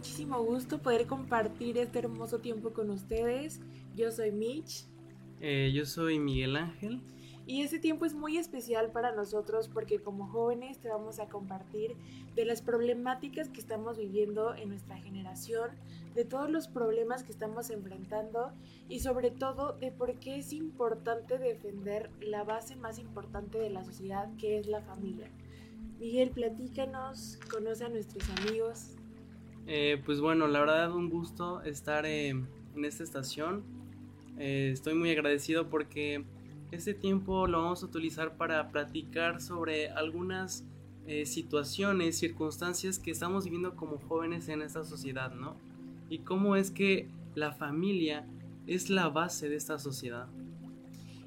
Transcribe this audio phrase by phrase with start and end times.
[0.00, 3.60] Muchísimo gusto poder compartir este hermoso tiempo con ustedes.
[3.94, 4.86] Yo soy Mitch.
[5.42, 7.02] Eh, yo soy Miguel Ángel.
[7.46, 11.96] Y este tiempo es muy especial para nosotros porque como jóvenes te vamos a compartir
[12.34, 15.68] de las problemáticas que estamos viviendo en nuestra generación,
[16.14, 18.52] de todos los problemas que estamos enfrentando
[18.88, 23.84] y sobre todo de por qué es importante defender la base más importante de la
[23.84, 25.28] sociedad que es la familia.
[25.98, 28.96] Miguel, platícanos, conoce a nuestros amigos.
[29.72, 33.62] Eh, pues bueno, la verdad un gusto estar eh, en esta estación.
[34.36, 36.24] Eh, estoy muy agradecido porque
[36.72, 40.64] este tiempo lo vamos a utilizar para platicar sobre algunas
[41.24, 45.56] situaciones, circunstancias que estamos viviendo como jóvenes en esta sociedad, ¿no?
[46.08, 48.24] Y cómo es que la familia
[48.68, 50.28] es la base de esta sociedad.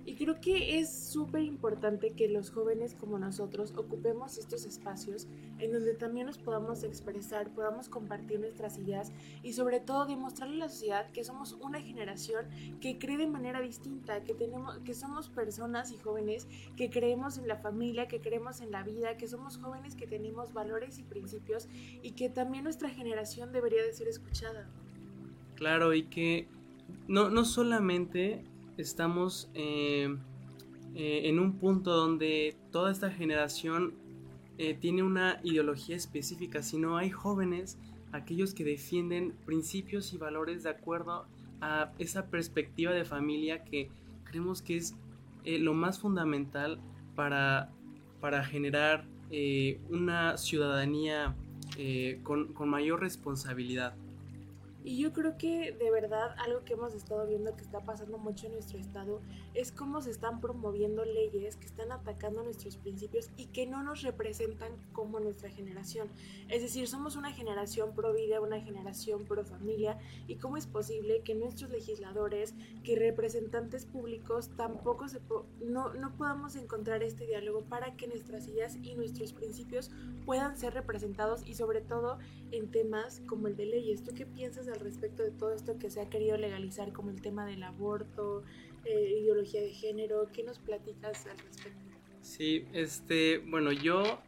[0.06, 5.28] Y creo que es súper importante que los jóvenes como nosotros ocupemos estos espacios
[5.60, 10.66] en donde también nos podamos expresar, podamos compartir nuestras ideas y sobre todo demostrarle a
[10.66, 12.46] la sociedad que somos una generación
[12.82, 17.48] que cree de manera distinta, que tenemos que somos personas y jóvenes que creemos en
[17.48, 21.70] la familia, que creemos en la vida, que somos jóvenes que tenemos valores y principios
[22.02, 24.68] y que también nuestra generación debería de ser escuchada.
[25.56, 26.48] Claro, y que
[27.08, 28.44] no, no solamente
[28.78, 30.16] estamos eh,
[30.96, 33.94] eh, en un punto donde toda esta generación
[34.58, 37.78] eh, tiene una ideología específica, sino hay jóvenes,
[38.12, 41.26] aquellos que defienden principios y valores de acuerdo
[41.62, 43.90] a esa perspectiva de familia que
[44.26, 44.96] creemos que es
[45.46, 46.80] lo más fundamental
[47.16, 47.70] para,
[48.22, 49.06] para generar
[49.90, 51.36] una ciudadanía
[52.22, 53.96] con, con mayor responsabilidad.
[54.84, 58.48] Y yo creo que de verdad algo que hemos estado viendo que está pasando mucho
[58.48, 59.22] en nuestro estado
[59.54, 64.02] es cómo se están promoviendo leyes que están atacando nuestros principios y que no nos
[64.02, 66.10] representan como nuestra generación.
[66.50, 71.22] Es decir, somos una generación pro vida, una generación pro familia y cómo es posible
[71.22, 75.22] que nuestros legisladores, que representantes públicos tampoco se
[75.62, 79.92] no, no podamos encontrar este diálogo para que nuestras ideas y nuestros principios
[80.26, 82.18] puedan ser representados y sobre todo
[82.52, 84.04] en temas como el de leyes.
[84.04, 87.22] ¿Tú qué piensas al respecto de todo esto que se ha querido legalizar como el
[87.22, 88.44] tema del aborto,
[88.86, 90.28] eh, ideología de género?
[90.34, 91.80] ¿Qué nos platicas al respecto?
[92.22, 94.20] Sí, este, bueno, yo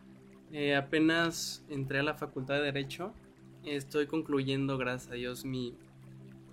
[0.51, 3.13] eh, apenas entré a la Facultad de Derecho,
[3.66, 5.73] estoy concluyendo, gracias a Dios, mi,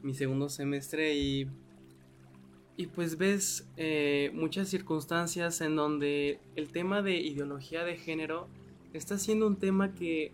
[0.02, 1.48] mi segundo semestre y,
[2.76, 8.48] y pues ves eh, muchas circunstancias en donde el tema de ideología de género
[8.92, 10.32] está siendo un tema que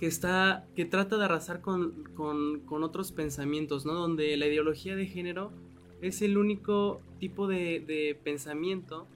[0.00, 3.92] que está que trata de arrasar con, con, otros pensamientos, ¿no?
[3.92, 5.52] Donde la ideología de género
[6.00, 9.06] es el único tipo de, de pensamiento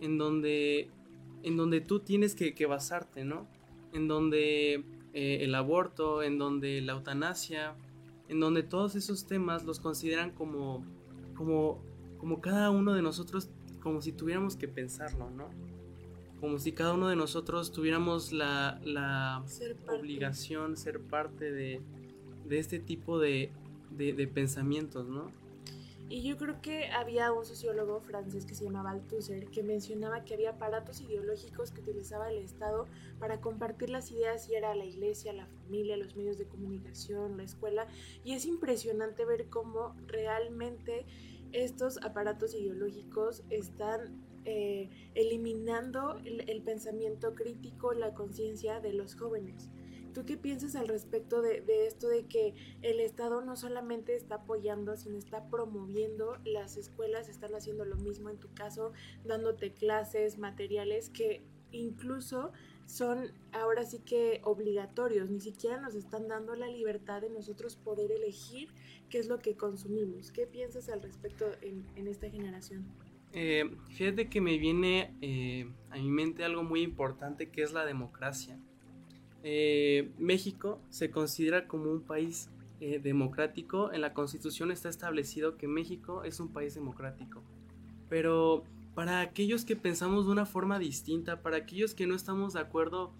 [0.00, 0.90] en donde,
[1.44, 3.46] en donde tú tienes que, que basarte, ¿no?
[3.92, 7.76] En donde eh, el aborto, en donde la eutanasia,
[8.28, 10.84] en donde todos esos temas los consideran como,
[11.36, 11.80] como,
[12.18, 13.48] como cada uno de nosotros,
[13.80, 15.50] como si tuviéramos que pensarlo, ¿no?
[16.42, 19.44] Como si cada uno de nosotros tuviéramos la, la
[19.96, 21.80] obligación, ser parte de,
[22.48, 23.52] de este tipo de,
[23.96, 25.30] de, pensamientos, ¿no?
[26.08, 30.34] Y yo creo que había un sociólogo francés que se llamaba Althusser que mencionaba que
[30.34, 32.88] había aparatos ideológicos que utilizaba el Estado
[33.20, 37.44] para compartir las ideas y era la iglesia, la familia, los medios de comunicación, la
[37.44, 37.86] escuela.
[38.24, 41.06] Y es impresionante ver cómo realmente
[41.52, 49.70] estos aparatos ideológicos están eh, eliminando el, pensamiento crítico, la conciencia de los jóvenes.
[50.14, 54.96] ¿Tú qué piensas al respecto de, esto de que el Estado no solamente está apoyando,
[54.96, 58.92] sino está promoviendo, las escuelas están haciendo lo mismo en tu caso,
[59.24, 62.52] dándote clases, materiales que incluso
[62.84, 68.10] son ahora sí que obligatorios, ni siquiera nos están dando la libertad de nosotros poder
[68.10, 68.68] elegir
[69.08, 70.30] qué es lo que consumimos.
[70.32, 73.01] ¿Qué piensas al respecto en esta generación?
[73.34, 77.86] Eh, fíjate que me viene eh, a mi mente algo muy importante que es la
[77.86, 78.58] democracia.
[79.42, 82.50] Eh, México se considera como un país
[83.00, 83.92] democrático.
[83.92, 87.44] En la constitución está establecido que México es un país democrático.
[88.08, 88.64] Pero
[88.96, 93.14] para aquellos que pensamos de una forma distinta, para aquellos que no estamos de acuerdo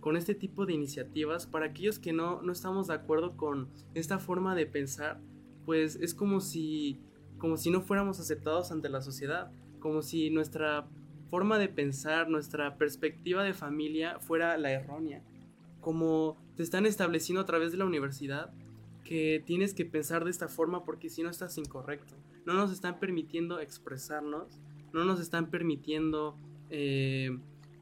[0.00, 4.18] con este tipo de iniciativas, para aquellos que no, no estamos de acuerdo con esta
[4.18, 5.18] forma de pensar,
[5.64, 7.00] pues es como si,
[7.42, 9.50] como si no fuéramos aceptados ante la sociedad,
[9.80, 10.86] como si nuestra
[11.28, 15.24] forma de pensar, nuestra perspectiva de familia fuera la errónea,
[15.80, 18.52] como te están estableciendo a través de la universidad
[19.02, 22.14] que tienes que pensar de esta forma porque si no estás incorrecto.
[22.46, 24.60] No nos están permitiendo expresarnos,
[24.92, 26.36] no nos están permitiendo
[26.70, 27.36] eh,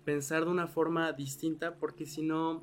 [0.06, 2.62] pensar de una forma distinta porque si no,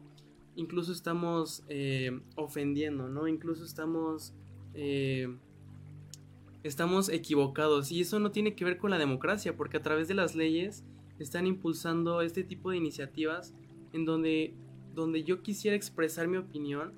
[0.55, 3.27] incluso estamos eh, ofendiendo, ¿no?
[3.27, 4.33] Incluso estamos...
[4.73, 5.29] Eh,
[6.63, 10.13] estamos equivocados y eso no tiene que ver con la democracia porque a través de
[10.13, 10.83] las leyes
[11.19, 13.53] están impulsando este tipo de iniciativas
[13.93, 14.53] en donde,
[14.93, 16.93] donde yo quisiera expresar mi opinión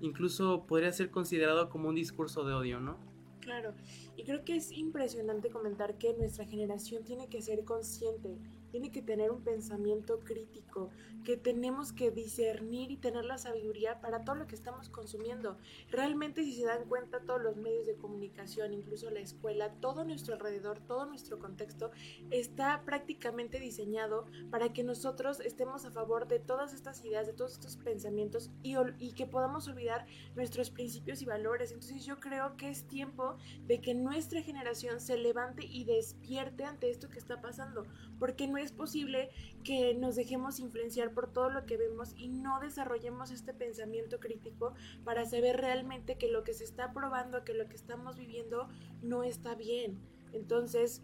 [0.00, 2.98] incluso podría ser considerado como un discurso de odio, ¿no?
[3.40, 3.74] Claro,
[4.16, 8.38] y creo que es impresionante comentar que nuestra generación tiene que ser consciente
[8.70, 10.90] tiene que tener un pensamiento crítico,
[11.24, 15.58] que tenemos que discernir y tener la sabiduría para todo lo que estamos consumiendo.
[15.90, 20.34] Realmente si se dan cuenta todos los medios de comunicación, incluso la escuela, todo nuestro
[20.34, 21.90] alrededor, todo nuestro contexto
[22.30, 27.52] está prácticamente diseñado para que nosotros estemos a favor de todas estas ideas, de todos
[27.52, 31.72] estos pensamientos y, y que podamos olvidar nuestros principios y valores.
[31.72, 33.36] Entonces yo creo que es tiempo
[33.66, 37.84] de que nuestra generación se levante y despierte ante esto que está pasando,
[38.18, 39.30] porque no es posible
[39.64, 44.74] que nos dejemos influenciar por todo lo que vemos y no desarrollemos este pensamiento crítico
[45.04, 48.68] para saber realmente que lo que se está probando, que lo que estamos viviendo
[49.02, 49.98] no está bien.
[50.32, 51.02] Entonces,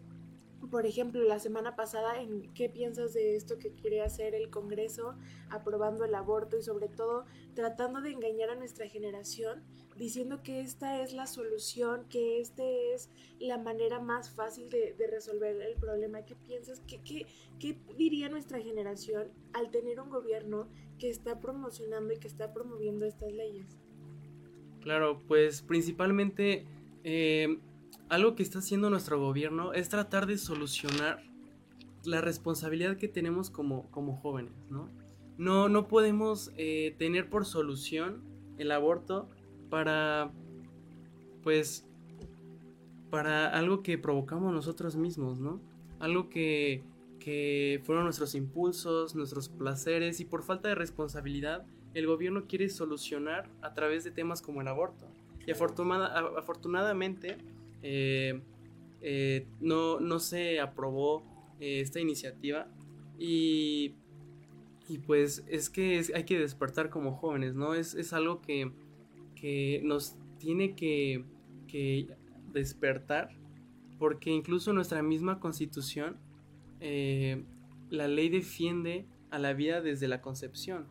[0.71, 5.15] por ejemplo, la semana pasada, ¿en qué piensas de esto que quiere hacer el Congreso
[5.49, 9.63] aprobando el aborto y sobre todo tratando de engañar a nuestra generación,
[9.97, 13.09] diciendo que esta es la solución, que esta es
[13.39, 16.23] la manera más fácil de, resolver el problema?
[16.25, 16.81] ¿Qué piensas?
[16.87, 17.25] ¿Qué, qué,
[17.59, 20.67] qué diría nuestra generación al tener un gobierno
[20.99, 23.77] que está promocionando y que está promoviendo estas leyes?
[24.81, 26.65] Claro, pues principalmente...
[27.03, 27.59] Eh,
[28.09, 31.23] algo que está haciendo nuestro gobierno es tratar de solucionar
[32.05, 34.89] la responsabilidad que tenemos como, como jóvenes, ¿no?
[35.37, 38.23] No, no podemos eh, tener por solución
[38.57, 39.29] el aborto
[39.69, 40.31] para,
[41.43, 41.85] pues,
[43.09, 45.61] para algo que provocamos nosotros mismos, ¿no?
[45.99, 46.83] Algo que,
[47.19, 53.49] que fueron nuestros impulsos, nuestros placeres y por falta de responsabilidad el gobierno quiere solucionar
[53.61, 55.07] a través de temas como el aborto.
[55.45, 57.37] Y afortunadamente
[57.81, 58.41] eh,
[59.01, 61.23] eh, no, no, se aprobó
[61.59, 62.67] eh, esta iniciativa
[63.17, 63.95] y,
[64.89, 67.73] y, pues es que hay que despertar como jóvenes, ¿no?
[67.73, 68.71] Es, es algo que,
[69.39, 71.23] que, nos tiene que,
[71.67, 72.07] que,
[72.53, 73.29] despertar
[73.99, 76.17] porque incluso nuestra misma constitución
[76.79, 80.87] la ley defiende a la vida desde la concepción.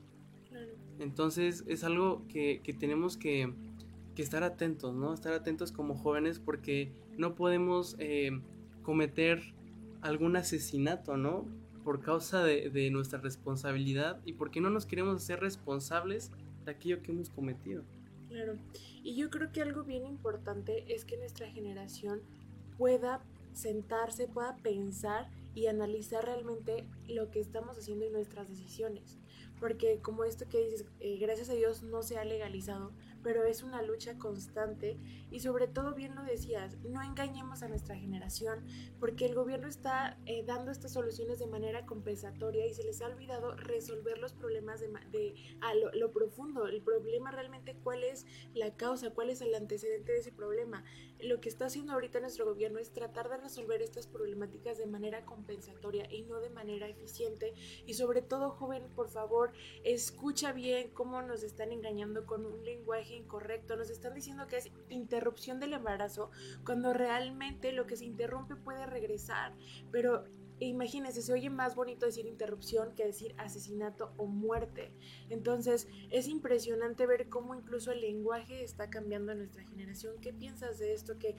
[0.99, 3.53] Entonces es algo que, que tenemos que,
[4.17, 5.13] que estar atentos, ¿no?
[5.15, 8.31] Estar atentos como jóvenes porque no podemos eh,
[8.83, 9.55] cometer
[10.01, 11.47] algún asesinato, ¿no?
[11.85, 16.33] Por causa de, nuestra responsabilidad y porque no nos queremos hacer responsables
[16.65, 17.85] de aquello que hemos cometido.
[18.37, 18.59] Claro,
[19.03, 22.21] y yo creo que algo bien importante es que nuestra generación
[22.77, 23.25] pueda
[23.55, 29.17] sentarse, pueda pensar y analizar realmente lo que estamos haciendo y nuestras decisiones.
[29.59, 33.63] Porque como esto que dices, eh, gracias a Dios no se ha legalizado, pero es
[33.63, 34.99] una lucha constante
[35.37, 38.65] y sobre todo, bien lo decías, no engañemos a nuestra generación
[38.99, 43.09] porque el gobierno está eh, dando estas soluciones de manera compensatoria y se les ha
[43.09, 48.25] olvidado resolver los problemas de, a lo, profundo, el problema realmente cuál es
[48.55, 50.85] la causa, cuál es el antecedente de ese problema.
[51.21, 55.27] Lo que está haciendo ahorita nuestro gobierno es tratar de resolver estas problemáticas de manera
[55.27, 57.53] compensatoria y no de manera eficiente.
[57.85, 59.53] Y sobre todo, joven, por favor,
[59.85, 64.71] escucha bien cómo nos están engañando con un lenguaje incorrecto, nos están diciendo que es
[65.27, 66.31] interrupción del embarazo,
[66.65, 69.53] cuando realmente lo que se interrumpe puede regresar,
[69.91, 70.25] pero
[70.61, 74.93] imagínense, se oye más bonito decir interrupción que decir asesinato o muerte.
[75.29, 80.15] Entonces, es impresionante ver cómo incluso el lenguaje está cambiando en nuestra generación.
[80.21, 81.19] ¿Qué piensas de esto?
[81.19, 81.35] Que,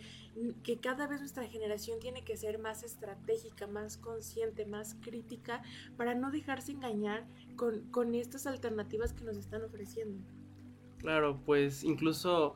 [0.64, 5.64] que cada vez nuestra generación tiene que ser más estratégica, más consciente, más crítica,
[5.96, 7.26] para no dejarse engañar
[7.56, 10.22] con, con estas alternativas que nos están ofreciendo.
[11.00, 12.56] Claro, pues incluso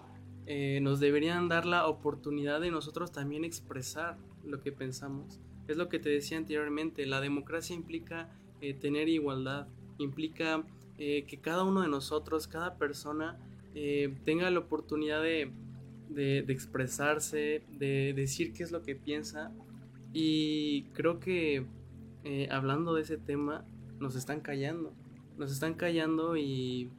[0.53, 5.39] eh, nos deberían dar la oportunidad de nosotros también expresar lo que pensamos.
[5.69, 8.27] Es lo que te decía anteriormente, la democracia implica
[8.59, 10.65] eh, tener igualdad, implica
[10.97, 13.39] eh, que cada uno de nosotros, cada persona,
[14.25, 15.49] tenga la oportunidad de,
[16.09, 19.53] de, expresarse, de decir qué es lo que piensa
[20.11, 21.65] Y creo que
[22.49, 23.63] hablando de ese tema,
[24.01, 24.93] nos están callando.
[25.37, 26.89] Nos están callando y,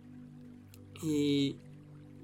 [1.03, 1.59] y,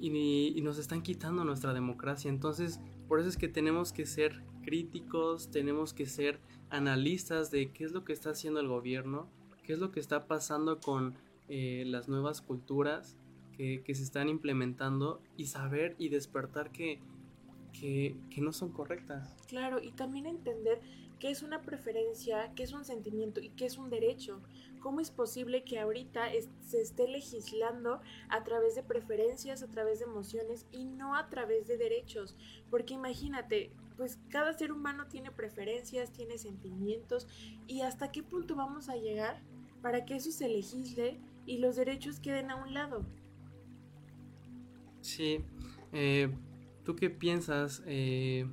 [0.01, 2.29] y, nos están quitando nuestra democracia.
[2.29, 6.41] Entonces, por eso es que tenemos que ser críticos, tenemos que ser
[6.71, 9.29] analistas de qué es lo que está haciendo el gobierno,
[9.63, 11.15] qué es lo que está pasando con
[11.49, 13.17] eh, las nuevas culturas
[13.57, 17.01] que, que, se están implementando y saber y despertar que,
[17.73, 19.35] que, que no son correctas.
[19.49, 20.81] Claro, y también entender
[21.19, 24.41] qué es una preferencia, qué es un sentimiento y qué es un derecho.
[24.81, 26.29] ¿Cómo es posible que ahorita
[26.61, 31.67] se esté legislando a través de preferencias, a través de emociones y no a través
[31.67, 32.37] de derechos?
[32.71, 37.27] Porque imagínate, pues cada ser humano tiene preferencias, tiene sentimientos
[37.67, 39.43] y hasta qué punto vamos a llegar
[39.83, 43.05] para que eso se legisle y los derechos queden a un lado.
[45.01, 45.41] Sí,
[45.93, 46.29] eh,
[46.85, 47.83] ¿tú qué piensas?
[47.87, 48.47] Eh,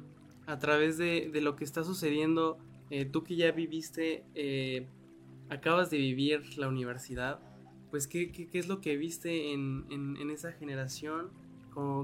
[0.48, 2.58] a través de, lo que está sucediendo,
[2.90, 4.88] eh, tú que ya viviste, eh,
[5.50, 7.40] acabas de vivir la universidad,
[7.90, 11.30] pues ¿qué, qué, es lo que viste en, en, esa generación?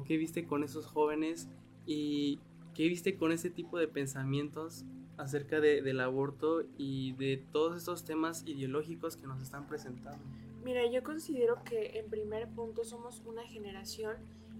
[0.05, 1.49] ¿Qué viste con esos jóvenes?
[1.85, 2.39] ¿Y
[2.73, 4.85] qué viste con ese tipo de pensamientos
[5.17, 10.23] acerca de, del aborto y de todos estos temas ideológicos que nos están presentando?
[10.63, 14.17] Mira, yo considero que en primer punto somos una generación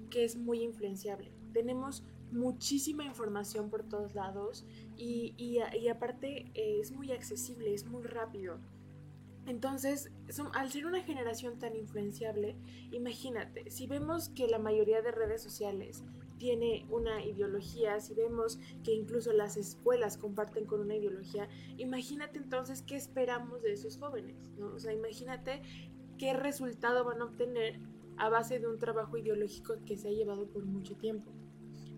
[0.09, 1.31] que es muy influenciable.
[1.53, 4.65] Tenemos muchísima información por todos lados
[4.97, 8.59] y, y, aparte eh, es muy accesible, es muy rápido.
[9.47, 10.11] Entonces,
[10.53, 12.55] al ser una generación tan influenciable,
[12.91, 16.03] imagínate, si vemos que la mayoría de redes sociales
[16.37, 22.81] tiene una ideología, si vemos que incluso las escuelas comparten con una ideología, imagínate entonces
[22.83, 24.67] qué esperamos de esos jóvenes, ¿no?
[24.67, 25.61] O sea, imagínate
[26.17, 27.79] qué resultado van a obtener
[28.17, 31.31] a base de un trabajo ideológico que se ha llevado por mucho tiempo.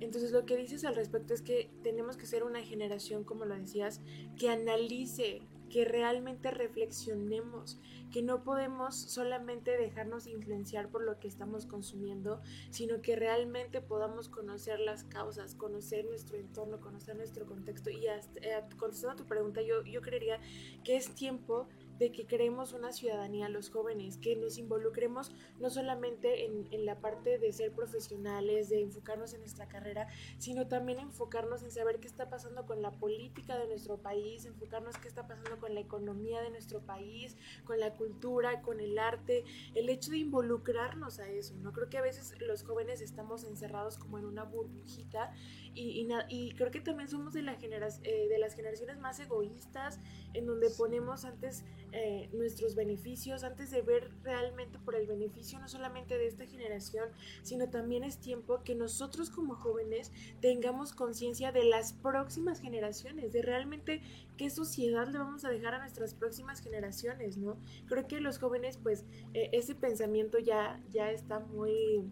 [0.04, 3.56] Entonces lo que dices al respecto es que tenemos que ser una generación, como lo
[3.56, 4.02] decías,
[4.38, 7.80] que analice, que realmente reflexionemos,
[8.12, 14.30] que no podemos solamente dejarnos influenciar por lo que estamos consumiendo, sino que realmente podamos
[14.30, 17.90] conocer las causas, conocer nuestro entorno, conocer nuestro contexto.
[17.90, 20.40] Y hasta, eh, contestando a tu pregunta, yo, yo creería
[20.84, 21.68] que es tiempo
[22.00, 27.00] de que creemos una ciudadanía los jóvenes, que nos involucremos no solamente en, en, la
[27.00, 30.08] parte de ser profesionales, de enfocarnos en nuestra carrera,
[30.38, 34.98] sino también enfocarnos en saber qué está pasando con la política de nuestro país, enfocarnos
[34.98, 39.44] qué está pasando con la economía de nuestro país, con la cultura, con el arte,
[39.76, 41.74] el hecho de involucrarnos a eso, ¿no?
[41.74, 45.34] Creo que a veces los jóvenes estamos encerrados como en una burbujita
[45.74, 50.00] y, y, creo que también somos de, la eh, de las generaciones más egoístas,
[50.34, 51.64] en donde ponemos antes
[51.96, 57.08] eh, nuestros beneficios, antes de ver realmente por el beneficio no solamente de esta generación,
[57.44, 63.44] sino también es tiempo que nosotros como jóvenes tengamos conciencia de las próximas generaciones, de
[63.44, 64.02] realmente
[64.38, 67.58] qué sociedad le vamos a dejar a nuestras próximas generaciones, ¿no?
[67.86, 72.04] Creo que los jóvenes, pues, eh, ese pensamiento ya, ya está muy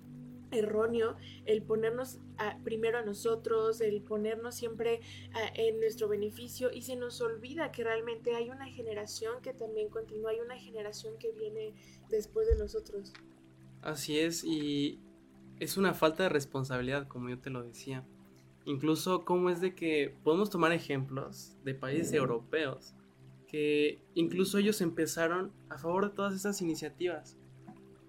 [0.52, 1.16] erróneo
[1.46, 2.20] el ponernos
[2.64, 5.02] primero a nosotros, el ponernos siempre
[5.56, 10.32] en nuestro beneficio y se nos olvida que realmente hay una generación que también continúa,
[10.32, 11.74] hay una generación que viene
[12.10, 13.14] después de nosotros.
[13.82, 15.00] Así es, y
[15.60, 18.04] es una falta de responsabilidad, como yo te lo decía.
[18.66, 22.94] Incluso cómo es de que podemos tomar ejemplos de países europeos,
[23.48, 27.38] que incluso ellos empezaron a favor de todas estas iniciativas.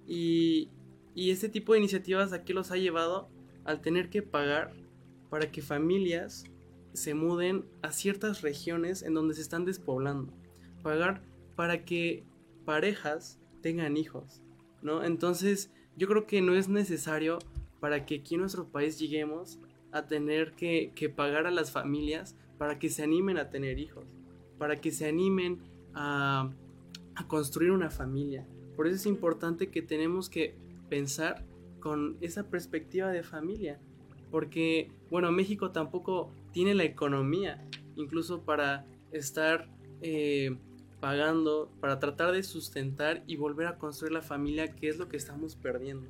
[0.07, 0.69] Y
[1.15, 3.29] y este tipo de iniciativas aquí los ha llevado
[3.65, 4.73] al tener que pagar
[5.31, 6.45] para que familias
[6.93, 10.33] se muden a ciertas regiones en donde se están despoblando.
[10.83, 11.23] Pagar
[11.57, 12.25] para que
[12.65, 14.43] parejas tengan hijos,
[14.83, 15.05] ¿no?
[15.05, 17.39] Entonces, yo creo que no es necesario
[17.81, 19.59] para que aquí en nuestro país lleguemos
[19.91, 24.05] a tener que, pagar a las familias para que se animen a tener hijos,
[24.59, 25.61] para que se animen
[25.95, 26.51] a,
[27.15, 28.47] a construir una familia.
[28.77, 30.55] Por eso es importante que tenemos que
[30.93, 31.43] pensar
[31.81, 33.81] con esa perspectiva de familia.
[34.31, 39.71] Porque, bueno, México tampoco tiene la economía, incluso para estar
[40.03, 40.55] eh,
[41.01, 45.17] pagando, para tratar de sustentar y volver a construir la familia, que es lo que
[45.17, 46.09] estamos perdiendo.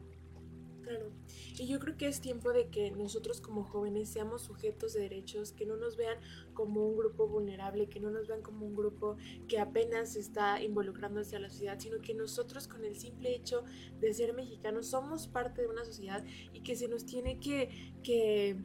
[0.93, 1.11] Claro.
[1.59, 5.53] Y yo creo que es tiempo de que nosotros como jóvenes seamos sujetos de derechos,
[5.53, 6.19] que no nos vean
[6.53, 9.17] como un grupo vulnerable, que no nos vean como un grupo
[9.49, 13.65] que apenas está involucrándose a la sociedad, sino que nosotros con el simple hecho
[14.01, 16.23] de ser mexicanos somos parte de una sociedad
[16.53, 17.71] y que se nos tiene que,
[18.03, 18.57] que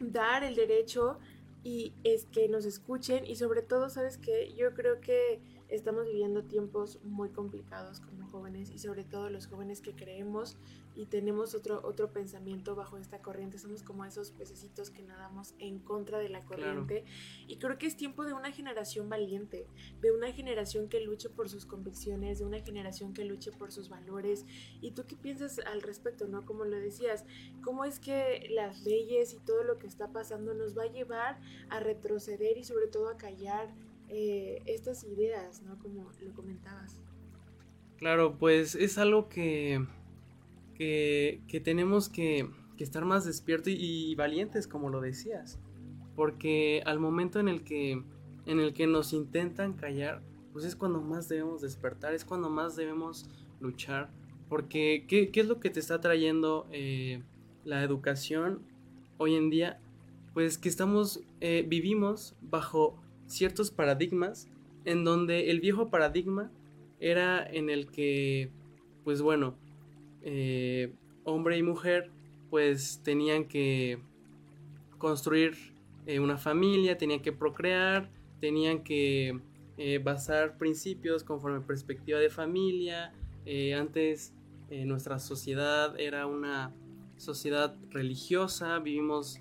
[0.00, 1.18] dar el derecho
[1.64, 4.54] y es que nos escuchen y sobre todo, ¿sabes qué?
[4.54, 9.80] Yo creo que estamos viviendo tiempos muy complicados como jóvenes y sobre todo los jóvenes
[9.80, 10.56] que creemos
[10.98, 13.56] y tenemos otro, otro pensamiento bajo esta corriente.
[13.56, 17.04] Somos como esos pececitos que nadamos en contra de la corriente.
[17.46, 19.68] Y creo que es tiempo de una generación valiente,
[20.00, 23.88] de una generación que luche por sus convicciones, de una generación que luche por sus
[23.88, 24.44] valores.
[24.80, 26.44] ¿Y tú qué piensas al respecto, no?
[26.44, 27.24] Como lo decías,
[27.62, 31.38] ¿cómo es que las leyes y todo lo que está pasando nos va a llevar
[31.70, 33.72] a retroceder y sobre todo a callar
[34.08, 35.78] eh, estas ideas, ¿no?
[35.78, 37.00] Como lo comentabas.
[37.98, 39.86] Claro, pues es algo que
[40.78, 45.58] que, tenemos que, estar más despiertos y, valientes, como lo decías.
[46.14, 48.02] Porque al momento en el que,
[48.46, 52.76] en el que nos intentan callar, pues es cuando más debemos despertar, es cuando más
[52.76, 53.28] debemos
[53.60, 54.10] luchar.
[54.48, 57.22] Porque, ¿qué, es lo que te está trayendo eh,
[57.64, 58.62] la educación
[59.18, 59.80] hoy en día?
[60.34, 64.48] Pues que estamos, eh, vivimos bajo ciertos paradigmas
[64.84, 66.50] en donde el viejo paradigma
[67.00, 68.50] era en el que,
[69.04, 69.56] pues bueno,
[70.22, 70.92] eh,
[71.24, 72.10] hombre y mujer
[72.50, 73.98] pues tenían que
[74.96, 75.54] construir
[76.06, 78.10] eh, una familia, tenían que procrear,
[78.40, 79.38] tenían que
[79.76, 83.12] eh, basar principios conforme perspectiva de familia.
[83.76, 84.34] antes
[84.70, 86.74] nuestra sociedad era una
[87.16, 89.40] sociedad religiosa, vivimos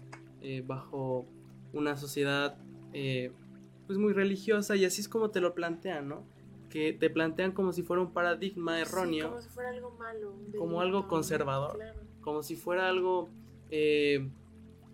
[0.65, 1.25] bajo
[1.73, 2.57] una sociedad
[2.91, 6.36] pues muy religiosa y así es como te lo plantean, ¿no?
[6.77, 9.29] Que te plantean como si fuera un paradigma erróneo.
[9.29, 10.33] como si fuera algo malo.
[10.59, 11.79] como algo conservador.
[12.21, 13.29] Como si fuera algo
[13.71, 14.29] eh,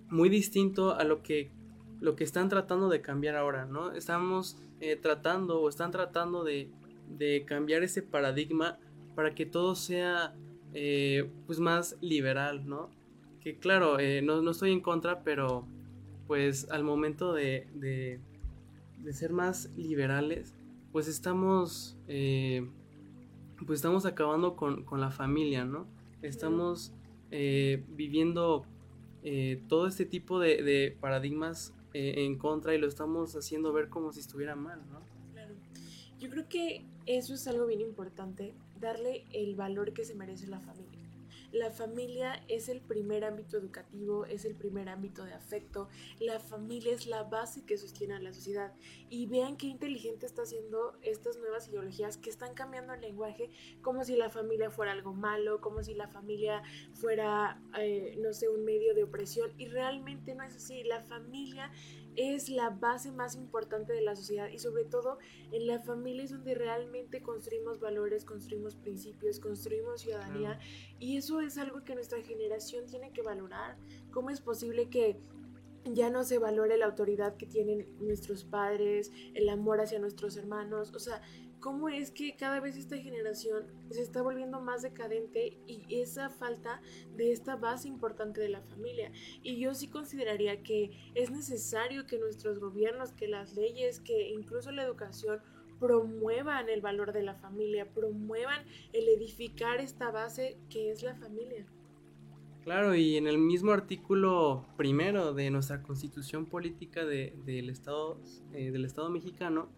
[0.10, 1.52] muy distinto a lo que,
[2.00, 3.92] lo que están tratando de cambiar ahora, ¿no?
[3.92, 6.70] Estamos eh, tratando o están tratando de,
[7.10, 8.80] de, cambiar ese paradigma
[9.14, 10.34] para que todo sea
[10.74, 12.92] eh, pues más liberal, ¿no?
[13.42, 15.68] Que claro, no, no, estoy en contra, pero
[16.28, 18.22] pues al momento de, de,
[19.00, 20.56] de ser más liberales,
[20.94, 22.70] pues estamos, eh,
[23.66, 25.88] pues estamos acabando con, la familia, ¿no?
[26.22, 26.94] Estamos
[27.32, 28.64] eh, viviendo
[29.24, 34.20] eh, todo este tipo de, paradigmas en contra y lo estamos haciendo ver como si
[34.20, 35.02] estuviera mal, ¿no?
[35.32, 35.54] Claro.
[36.20, 40.60] Yo creo que eso es algo bien importante, darle el valor que se merece la
[40.60, 40.93] familia.
[41.54, 45.88] La familia es el primer ámbito educativo, es el primer ámbito de afecto.
[46.20, 48.74] La familia es la base que sostiene a la sociedad.
[49.12, 53.52] Y vean qué inteligente está haciendo estas nuevas ideologías que están cambiando el lenguaje
[53.84, 56.64] como si la familia fuera algo malo, como si la familia
[56.96, 59.54] fuera, eh, no sé, un medio de opresión.
[59.60, 60.84] Y realmente no es así.
[60.84, 61.72] La familia
[62.16, 65.18] es la base más importante de la sociedad y sobre todo
[65.52, 70.60] en la familia es donde realmente construimos valores, construimos principios, construimos ciudadanía
[71.00, 73.78] y eso es algo que nuestra generación tiene que valorar.
[74.12, 75.20] ¿Cómo es posible que
[75.86, 80.94] ya no se valore la autoridad que tienen nuestros padres, el amor hacia nuestros hermanos?
[80.94, 81.22] O sea,
[81.64, 86.82] cómo es que cada vez esta generación se está volviendo más decadente y esa falta
[87.16, 89.14] de esta base importante de la familia.
[89.44, 94.74] Y yo sí consideraría que es necesario que nuestros gobiernos, que las leyes, que incluso
[94.74, 95.40] la educación
[95.80, 101.66] promuevan el valor de la familia, promuevan el edificar esta base que es la familia.
[102.66, 108.20] Claro, y en el mismo artículo primero de nuestra constitución política del, Estado,
[108.52, 109.70] eh, del Estado mexicano,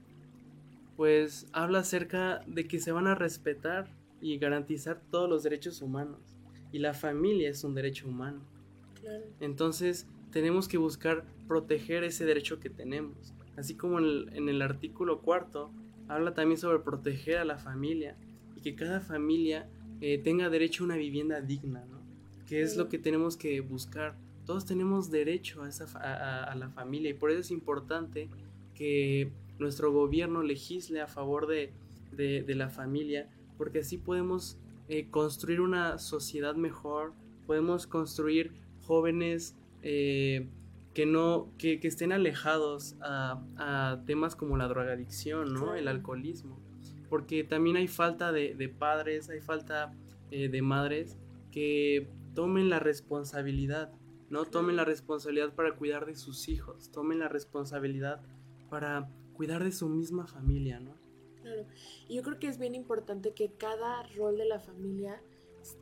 [0.96, 3.88] pues habla acerca de que se van a respetar
[4.22, 6.20] y garantizar todos los derechos humanos.
[6.72, 8.42] Y la familia es un derecho humano.
[9.40, 13.34] Entonces tenemos que buscar proteger ese derecho que tenemos.
[13.56, 15.72] Así como en el, artículo cuarto
[16.08, 18.18] habla también sobre proteger a la familia
[18.56, 19.70] y que cada familia
[20.02, 22.02] eh, tenga derecho a una vivienda digna, ¿no?
[22.48, 24.16] Que es lo que tenemos que buscar.
[24.46, 25.86] Todos tenemos derecho a, esa,
[26.44, 28.30] a la familia y por eso es importante
[28.76, 31.74] que nuestro gobierno legisle a favor de,
[32.48, 37.14] la familia, porque así podemos eh, construir una sociedad mejor,
[37.46, 40.48] podemos construir jóvenes eh,
[40.94, 45.76] que no que, estén alejados a, temas como la drogadicción, ¿no?
[45.76, 46.58] el alcoholismo,
[47.10, 49.94] porque también hay falta de, padres, hay falta
[50.32, 51.18] eh, de madres
[51.52, 53.92] que tomen la responsabilidad,
[54.30, 54.46] ¿no?
[54.46, 58.22] Tomen la responsabilidad para cuidar de sus hijos, tomen la responsabilidad
[58.70, 60.96] para cuidar de su misma familia, ¿no?
[61.42, 61.66] Claro,
[62.10, 65.22] yo creo que es bien importante que cada rol de la familia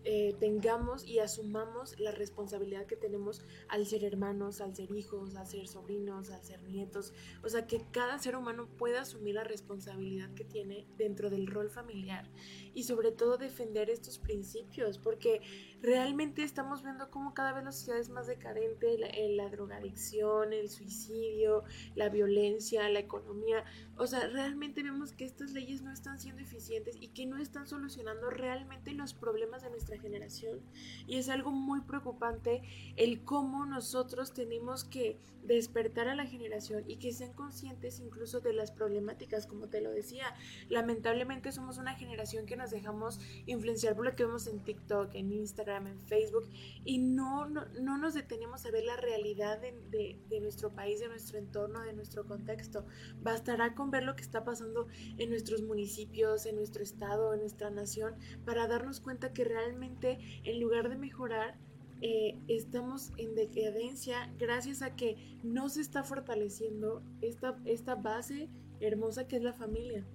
[0.05, 5.47] eh, tengamos y asumamos la responsabilidad que tenemos al ser hermanos, al ser hijos, al
[5.47, 7.13] ser sobrinos, al ser nietos.
[7.43, 11.69] O sea, que cada ser humano pueda asumir la responsabilidad que tiene dentro del rol
[11.69, 12.29] familiar
[12.73, 15.41] y sobre todo defender estos principios, porque
[15.83, 19.09] realmente estamos viendo cómo cada vez la sociedad es más decadente, la,
[19.43, 23.65] la drogadicción, el suicidio, la violencia, la economía.
[23.97, 27.67] O sea, realmente vemos que estas leyes no están siendo eficientes y que no están
[27.67, 30.61] solucionando realmente los problemas de nuestra generación.
[31.05, 32.61] Y es algo muy preocupante
[32.95, 38.53] el cómo nosotros tenemos que despertar a la generación y que sean conscientes incluso de
[38.53, 40.33] las problemáticas, como te lo decía.
[40.69, 45.31] Lamentablemente somos una generación que nos dejamos influenciar por lo que vemos en TikTok, en
[45.31, 46.49] Instagram, en Facebook
[46.85, 51.37] y no, no, nos detenemos a ver la realidad de, de nuestro país, de nuestro
[51.37, 52.85] entorno, de nuestro contexto.
[53.21, 57.69] Bastará con ver lo que está pasando en nuestros municipios, en nuestro estado, en nuestra
[57.69, 61.57] nación, para darnos cuenta que realmente en lugar de mejorar,
[62.01, 68.49] eh, estamos en decadencia gracias a que no se está fortaleciendo esta, esta base
[68.81, 70.05] hermosa que es la familia.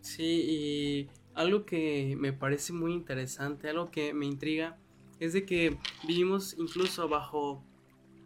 [0.00, 4.76] Sí, y algo que me parece muy interesante, algo que me intriga,
[5.20, 7.62] es de que vivimos incluso bajo,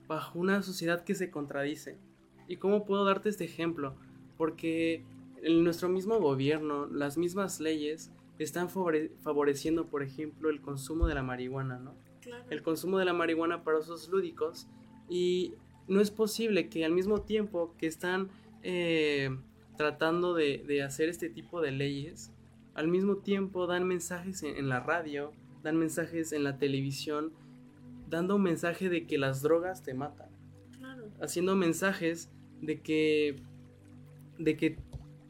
[0.08, 1.98] bajo una sociedad que se contradice.
[2.48, 3.94] ¿Y cómo puedo darte este ejemplo?
[4.36, 5.04] Porque
[5.42, 11.22] en nuestro mismo gobierno, las mismas leyes están favoreciendo, por ejemplo, el consumo de la
[11.22, 11.94] marihuana, ¿no?
[12.50, 14.68] el consumo de la marihuana para usos lúdicos
[15.08, 15.54] y
[15.88, 18.30] no es posible que al mismo tiempo que están
[18.62, 19.36] eh,
[19.76, 22.32] tratando de, hacer este tipo de leyes,
[22.74, 25.32] al mismo tiempo dan mensajes en, la radio,
[25.62, 27.32] dan mensajes en la televisión,
[28.08, 30.30] dando un mensaje de que las drogas te matan,
[31.20, 32.30] haciendo mensajes
[32.60, 33.42] de que,
[34.38, 34.78] de que,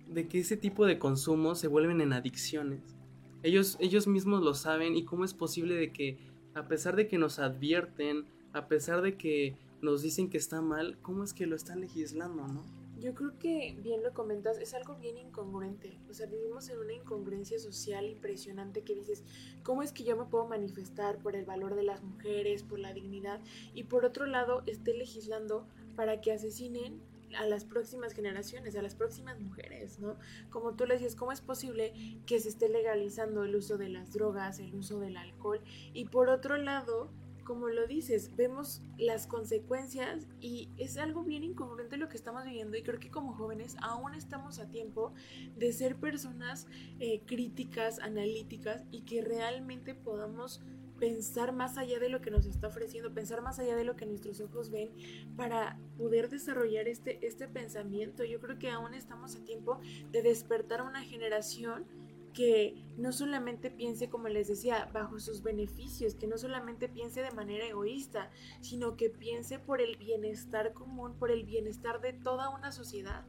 [0.09, 2.97] de que ese tipo de consumo se vuelven en adicciones.
[3.43, 6.19] Ellos, ellos mismos lo saben y cómo es posible de que
[6.55, 10.99] a pesar de que nos advierten, a pesar de que nos dicen que está mal,
[11.03, 12.82] ¿cómo es que lo están legislando, no?
[13.03, 15.99] Yo creo que bien lo comentas, es algo bien incongruente.
[16.09, 19.25] O sea, vivimos en una incongruencia social impresionante que dices,
[19.65, 22.93] ¿cómo es que yo me puedo manifestar por el valor de las mujeres, por la
[22.93, 23.41] dignidad?
[23.75, 27.01] Y por otro lado, esté legislando para que asesinen
[27.37, 30.17] a las próximas generaciones, a las próximas mujeres, ¿no?
[30.51, 31.93] Como tú le decías, ¿cómo es posible
[32.25, 35.61] que se esté legalizando el uso de las drogas, el uso del alcohol?
[35.93, 37.11] Y por otro lado,
[37.45, 42.77] como lo dices, vemos las consecuencias y es algo bien incongruente lo que estamos viviendo
[42.77, 45.13] y creo que como jóvenes aún estamos a tiempo
[45.57, 46.67] de ser personas
[47.01, 50.61] eh, críticas, analíticas y que realmente podamos
[51.03, 54.07] pensar más allá de lo que nos está ofreciendo, pensar más allá de lo que
[54.07, 54.89] nuestros ojos ven
[55.37, 58.23] para poder desarrollar este, este pensamiento.
[58.23, 59.81] Yo creo que aún estamos a tiempo
[60.13, 61.87] de despertar una generación
[62.33, 67.31] que no solamente piense, como les decía, bajo sus beneficios, que no solamente piense de
[67.33, 72.73] manera egoísta, sino que piense por el bienestar común, por el bienestar de toda una
[72.73, 73.27] sociedad.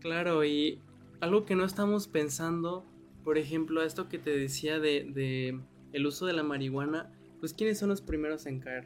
[0.00, 0.80] Claro, y
[1.20, 2.84] algo que no estamos pensando,
[3.24, 5.60] por ejemplo, esto que te decía de
[5.96, 8.84] el uso de la marihuana, pues ¿quiénes son los primeros en caer?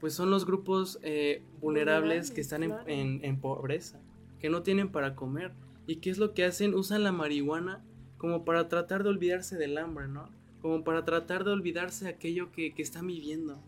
[0.00, 4.00] Pues son los grupos eh, vulnerables, que están en, pobreza,
[4.38, 5.52] que no tienen para comer.
[5.86, 6.74] ¿Y qué es lo que hacen?
[6.74, 7.84] Usan la marihuana
[8.22, 10.28] como para tratar de olvidarse del hambre, ¿no?
[10.60, 13.60] Como para tratar de olvidarse de aquello que, que están viviendo.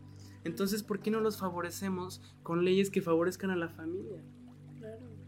[0.45, 4.23] Entonces, ¿por qué no los favorecemos con leyes que favorezcan a la familia?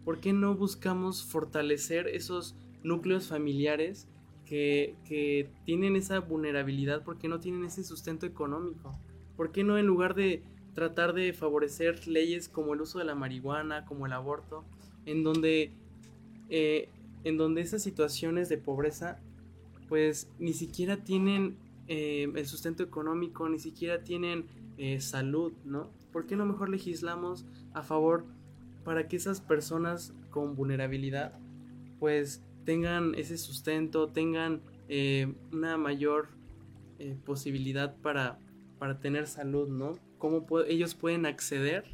[0.04, 4.06] ¿Por qué no buscamos fortalecer esos núcleos familiares
[4.44, 8.96] que, tienen esa vulnerabilidad porque no tienen ese sustento económico.
[9.36, 13.16] ¿Por qué no en lugar de tratar de favorecer leyes como el uso de la
[13.16, 14.64] marihuana, como el aborto,
[15.04, 15.72] en donde,
[16.48, 16.90] eh,
[17.26, 19.18] en donde esas situaciones de pobreza
[19.88, 21.56] pues ni siquiera tienen
[21.88, 24.46] eh, el sustento económico, ni siquiera tienen
[24.78, 25.90] eh, salud, ¿no?
[26.12, 28.24] ¿Por qué no mejor legislamos a favor
[28.84, 31.36] para que esas personas con vulnerabilidad
[31.98, 36.28] pues tengan ese sustento, tengan eh, una mayor
[37.24, 38.38] posibilidad para,
[38.78, 39.98] para tener salud, ¿no?
[40.18, 41.84] Cómo ellos pueden acceder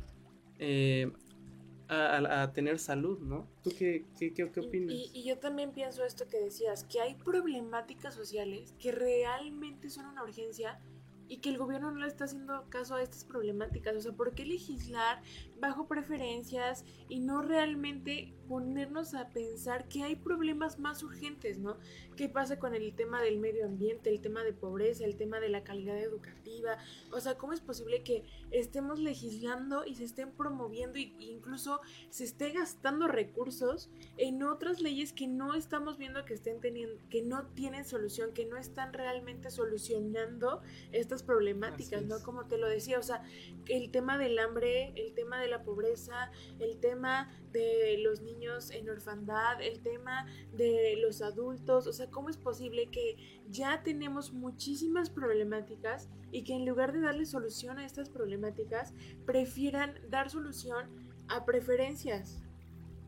[1.92, 3.48] a, tener salud, ¿no?
[3.62, 4.94] ¿Tú qué, qué, qué, opinas?
[4.94, 10.06] Y, y, yo también pienso esto que decías, que hay problemáticas sociales que realmente son
[10.06, 10.80] una urgencia
[11.28, 13.96] y que el gobierno no le está haciendo caso a estas problemáticas.
[13.96, 15.22] O sea, ¿por qué legislar
[15.62, 21.78] bajo preferencias y no realmente ponernos a pensar que hay problemas más urgentes, ¿no?
[22.16, 25.48] ¿Qué pasa con el tema del medio ambiente, el tema de pobreza, el tema de
[25.48, 26.78] la calidad educativa?
[27.12, 32.24] O sea, ¿cómo es posible que estemos legislando y se estén promoviendo e incluso se
[32.24, 37.46] esté gastando recursos en otras leyes que no estamos viendo que estén teniendo, que no
[37.54, 42.20] tienen solución, que no están realmente solucionando estas problemáticas, ¿no?
[42.24, 43.22] Como te lo decía, o sea,
[43.68, 48.88] el tema del hambre, el tema de la pobreza, el tema de los niños en
[48.88, 53.16] orfandad, el tema de los adultos, o sea, ¿cómo es posible que
[53.50, 58.94] ya tenemos muchísimas problemáticas y que en lugar de darle solución a estas problemáticas,
[59.26, 60.88] prefieran dar solución
[61.28, 62.42] a preferencias?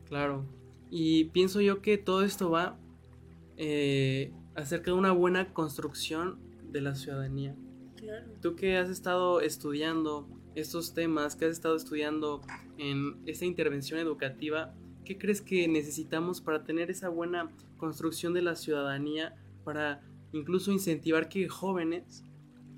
[0.05, 0.45] Claro,
[0.89, 2.77] y pienso yo que todo esto va
[3.57, 6.39] eh, acerca de una buena construcción
[6.71, 7.55] de la ciudadanía.
[7.95, 8.27] Claro.
[8.41, 12.41] Tú que has estado estudiando estos temas, que has estado estudiando
[12.77, 18.55] en esta intervención educativa, ¿qué crees que necesitamos para tener esa buena construcción de la
[18.55, 22.23] ciudadanía, para incluso incentivar que jóvenes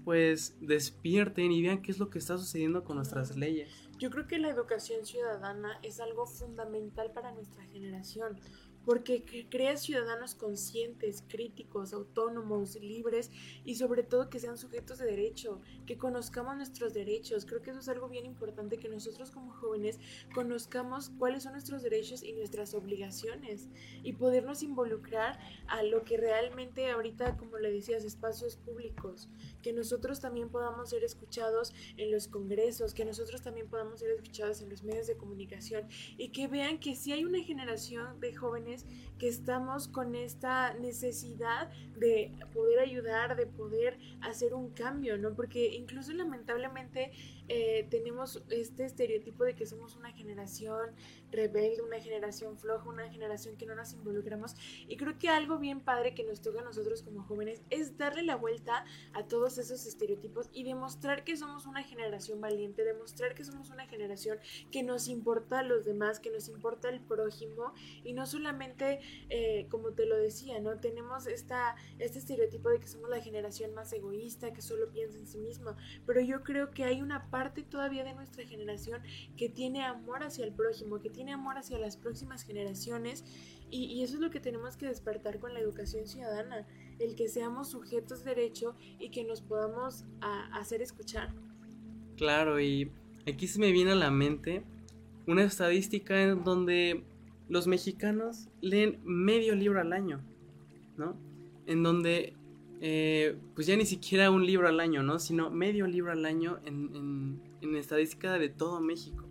[0.03, 3.69] pues despierten y vean qué es lo que está sucediendo con nuestras leyes?
[3.97, 8.39] Yo creo que la educación ciudadana es algo fundamental para nuestra generación
[8.87, 13.31] porque crea ciudadanos conscientes, críticos, autónomos, libres
[13.65, 17.45] y sobre todo que sean sujetos de derecho, que conozcamos nuestros derechos.
[17.45, 19.99] Creo que eso es algo bien importante, que nosotros como jóvenes
[20.33, 23.67] conozcamos cuáles son nuestros derechos y nuestras obligaciones
[24.03, 29.27] y podernos involucrar a lo que realmente ahorita, como le decías, espacios públicos,
[29.61, 34.61] que nosotros también podamos ser escuchados en los congresos, que nosotros también podamos ser escuchados
[34.61, 38.76] en los medios de comunicación y que vean que si hay una generación de jóvenes
[39.17, 45.33] que estamos con esta necesidad de poder ayudar, de poder hacer un cambio, ¿no?
[45.33, 47.11] Porque incluso lamentablemente
[47.49, 50.91] eh, tenemos este estereotipo de que somos una generación
[51.31, 54.55] rebelde, una generación floja, una generación que no nos involucramos.
[54.87, 58.23] Y creo que algo bien padre que nos toca a nosotros como jóvenes es darle
[58.23, 63.43] la vuelta a todos esos estereotipos y demostrar que somos una generación valiente, demostrar que
[63.43, 64.39] somos una generación
[64.71, 69.67] que nos importa a los demás, que nos importa el prójimo y no solamente, eh,
[69.69, 70.79] como te lo decía, ¿no?
[70.79, 75.27] Tenemos esta, este estereotipo de que somos la generación más egoísta, que solo piensa en
[75.27, 77.36] sí misma, pero yo creo que hay una parte
[77.69, 79.01] todavía de nuestra generación
[79.35, 83.23] que tiene amor hacia el prójimo, que tiene amor hacia las próximas generaciones
[83.69, 86.65] y, eso es lo que tenemos que despertar con la educación ciudadana,
[86.99, 90.05] el que seamos sujetos de derecho y que nos podamos
[90.53, 91.33] hacer escuchar.
[92.15, 92.89] Claro, y
[93.27, 94.63] aquí se me viene a la mente
[95.27, 97.03] una estadística en donde
[97.49, 100.21] los mexicanos leen medio libro al año,
[100.95, 101.17] ¿no?
[101.65, 102.36] En donde,
[102.79, 105.19] eh, pues ya ni siquiera un libro al año, ¿no?
[105.19, 109.25] Sino medio libro al año en, en, estadística de todo México.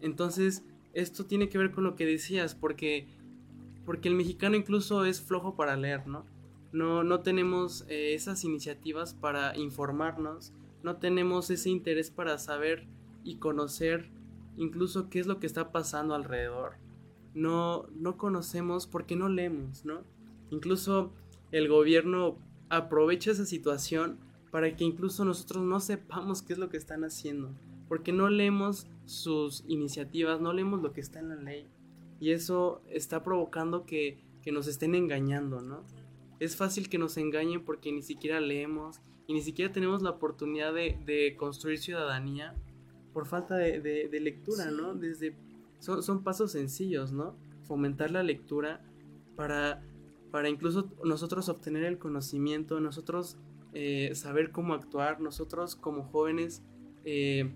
[0.00, 3.06] Entonces, esto tiene que ver con lo que decías, porque,
[3.84, 6.26] porque el mexicano incluso es flojo para leer, ¿no?
[6.72, 12.86] No, no tenemos eh, esas iniciativas para informarnos, no tenemos ese interés para saber
[13.24, 14.10] y conocer
[14.56, 16.74] incluso qué es lo que está pasando alrededor.
[17.34, 20.02] No, no conocemos porque no leemos, ¿no?
[20.50, 21.12] Incluso
[21.52, 24.18] el gobierno aprovecha esa situación
[24.50, 27.52] para que incluso nosotros no sepamos qué es lo que están haciendo
[27.88, 31.66] porque no leemos sus iniciativas, no leemos lo que está en la ley.
[32.20, 35.82] Y eso está provocando que, nos estén engañando, ¿no?
[36.38, 40.72] Es fácil que nos engañen porque ni siquiera leemos y ni siquiera tenemos la oportunidad
[40.72, 42.54] de, construir ciudadanía
[43.12, 44.94] por falta de, lectura, ¿no?
[44.94, 45.34] Desde,
[45.80, 47.34] son, pasos sencillos, ¿no?
[47.64, 48.84] Fomentar la lectura
[49.34, 49.82] para,
[50.36, 53.38] para incluso nosotros obtener el conocimiento, nosotros
[53.72, 56.62] eh, saber cómo actuar, nosotros como jóvenes
[57.06, 57.50] eh,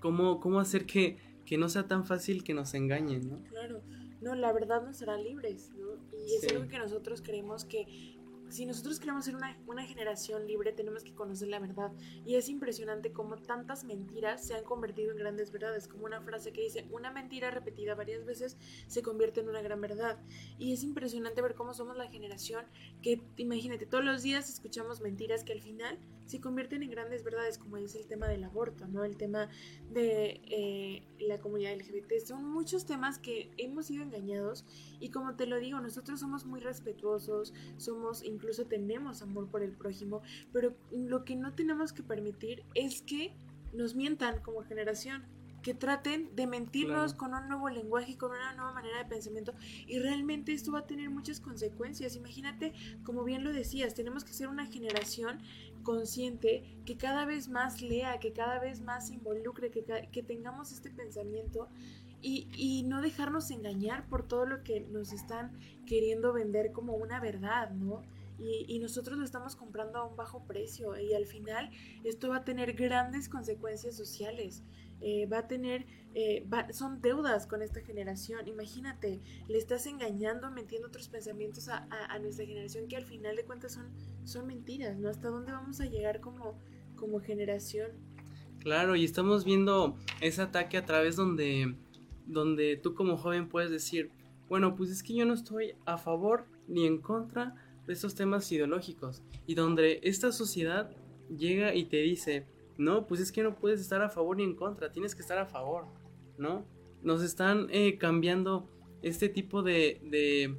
[0.00, 1.16] cómo, hacer que,
[1.46, 3.42] que no sea tan fácil que nos engañen, ¿no?
[3.44, 3.80] Claro,
[4.20, 5.94] no, la verdad nos hará libres, ¿no?
[6.28, 8.15] Y es algo que nosotros creemos que
[8.48, 9.54] si nosotros queremos ser una,
[9.84, 11.92] generación libre, tenemos que conocer la verdad.
[12.24, 16.52] Y es impresionante cómo tantas mentiras se han convertido en grandes verdades, como una frase
[16.52, 18.56] que dice, una mentira repetida varias veces
[18.86, 20.18] se convierte en una gran verdad.
[20.58, 22.64] Y es impresionante ver cómo somos la generación
[23.02, 27.58] que, imagínate, todos los días escuchamos mentiras que al final se convierten en grandes verdades,
[27.58, 29.04] como es el tema del aborto, ¿no?
[29.04, 29.48] El tema
[29.90, 32.12] de eh, la comunidad LGBT.
[32.24, 34.64] Son muchos temas que hemos sido engañados
[35.00, 39.72] y como te lo digo, nosotros somos muy respetuosos, somos incluso tenemos amor por el
[39.72, 43.34] prójimo, pero lo que no tenemos que permitir es que
[43.72, 45.24] nos mientan como generación
[45.66, 49.52] que traten de mentirnos con un nuevo lenguaje, con una nueva manera de pensamiento
[49.88, 52.14] y realmente esto va a tener muchas consecuencias.
[52.14, 55.40] Imagínate, como bien lo decías, tenemos que ser una generación
[55.82, 60.70] consciente que cada vez más lea, que cada vez más se involucre, que, que tengamos
[60.70, 61.68] este pensamiento
[62.22, 67.18] y, y, no dejarnos engañar por todo lo que nos están queriendo vender como una
[67.18, 68.04] verdad, ¿no?
[68.38, 71.70] y, nosotros lo estamos comprando a un bajo precio y al final
[72.04, 74.62] esto va a tener grandes consecuencias sociales.
[75.00, 78.48] Eh, va a tener, eh, son deudas con esta generación.
[78.48, 81.86] Imagínate, le estás engañando, metiendo otros pensamientos a,
[82.20, 83.86] nuestra generación que al final de cuentas son,
[84.24, 85.08] son mentiras, ¿no?
[85.08, 86.58] ¿Hasta dónde vamos a llegar como,
[86.96, 87.90] como generación?
[88.60, 91.76] Claro, y estamos viendo ese ataque a través donde,
[92.26, 94.10] donde tú como joven puedes decir,
[94.48, 97.54] bueno, pues es que yo no estoy a favor ni en contra
[97.86, 99.22] de estos temas ideológicos.
[99.46, 100.90] Y donde esta sociedad
[101.28, 102.46] llega y te dice,
[102.78, 105.38] no, pues es que no puedes estar a favor ni en contra, tienes que estar
[105.38, 105.86] a favor,
[106.38, 106.64] ¿no?
[107.02, 108.68] Nos están eh, cambiando
[109.02, 110.56] este tipo de, de,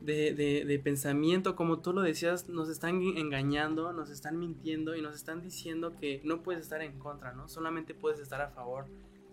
[0.00, 5.14] de, de, pensamiento, como tú lo decías, nos están engañando, nos están mintiendo y nos
[5.14, 7.48] están diciendo que no puedes estar en contra, ¿no?
[7.48, 8.86] Solamente puedes estar a favor.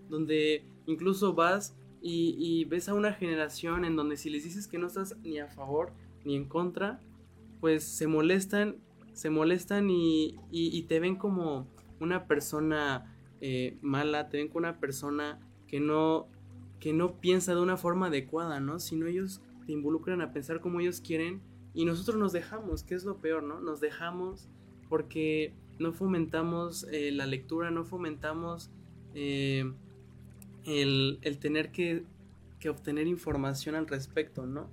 [0.10, 4.88] Donde incluso vas y, ves a una generación en donde si les dices que no
[4.88, 5.91] estás ni a favor
[6.24, 7.02] ni en contra,
[7.60, 8.78] pues se molestan,
[9.13, 11.67] se molestan y, y, te ven como
[12.00, 16.28] una persona eh, mala, te ven como una persona que no,
[16.80, 18.80] que no piensa de una forma adecuada, ¿no?
[18.80, 21.42] Sino ellos te involucran a pensar como ellos quieren
[21.74, 23.62] y nosotros nos dejamos, que es lo peor, ¿no?
[23.62, 24.50] Nos dejamos
[24.90, 28.70] porque no fomentamos eh, la lectura, no fomentamos
[29.14, 29.72] eh,
[30.66, 32.04] el, tener que,
[32.70, 34.68] obtener información al respecto, ¿no?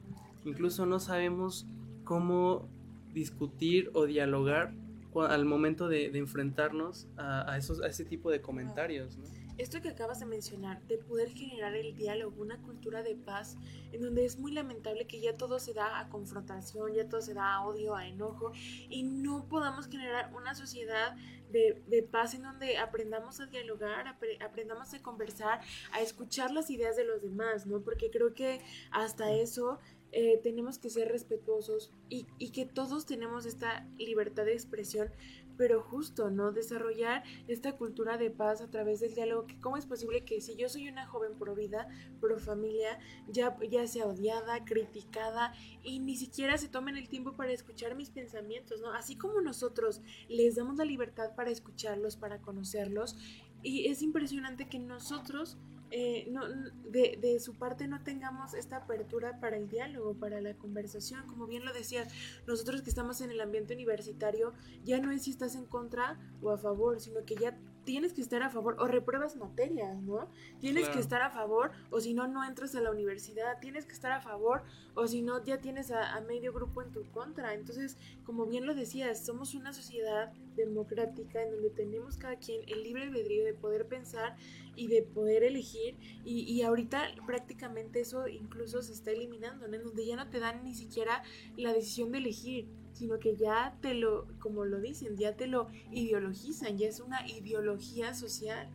[0.45, 1.67] Incluso no sabemos
[2.05, 2.69] cómo
[3.13, 4.73] discutir o dialogar
[5.23, 9.19] al momento de, enfrentarnos a, esos, a ese tipo de comentarios.
[9.59, 13.57] Esto que acabas de mencionar, de poder generar el diálogo, una cultura de paz,
[13.91, 17.33] en donde es muy lamentable que ya todo se da a confrontación, ya todo se
[17.33, 18.53] da a odio, a enojo,
[18.91, 21.17] y no podamos generar una sociedad
[21.51, 24.07] de paz en donde aprendamos a dialogar,
[24.45, 25.61] aprendamos a conversar,
[25.93, 27.81] a escuchar las ideas de los demás, ¿no?
[27.81, 29.79] Porque creo que hasta eso
[30.13, 35.11] eh, tenemos que ser respetuosos y, y, que todos tenemos esta libertad de expresión,
[35.57, 36.53] pero justo, ¿no?
[36.53, 40.57] Desarrollar esta cultura de paz a través del diálogo, que cómo es posible que si
[40.57, 41.89] yo soy una joven pro vida,
[42.21, 47.53] pro familia, ya, ya sea odiada, criticada y ni siquiera se tomen el tiempo para
[47.53, 48.93] escuchar mis pensamientos, ¿no?
[48.93, 53.17] Así como nosotros les damos la libertad para escucharlos, para conocerlos,
[53.63, 55.59] y es impresionante que nosotros
[55.91, 60.55] eh, no, de, de, su parte no tengamos esta apertura para el diálogo, para la
[60.55, 61.27] conversación.
[61.27, 62.09] Como bien lo decías,
[62.47, 64.53] nosotros que estamos en el ambiente universitario,
[64.85, 68.21] ya no es si estás en contra o a favor, sino que ya tienes que
[68.21, 70.29] estar a favor o repruebas materias, ¿no?
[70.61, 73.93] Tienes que estar a favor o si no, no entras a la universidad, tienes que
[73.93, 77.55] estar a favor o si no, ya tienes a, medio grupo en tu contra.
[77.55, 82.83] Entonces, como bien lo decías, somos una sociedad democrática en donde tenemos cada quien el
[82.83, 84.37] libre albedrío de poder pensar
[84.75, 89.77] y de poder elegir y, y ahorita prácticamente eso incluso se está eliminando, ¿no?
[89.77, 91.23] En donde ya no te dan ni siquiera
[91.57, 95.69] la decisión de elegir sino que ya te lo, como lo dicen, ya te lo
[95.93, 98.69] ideologizan, ya es una ideología social.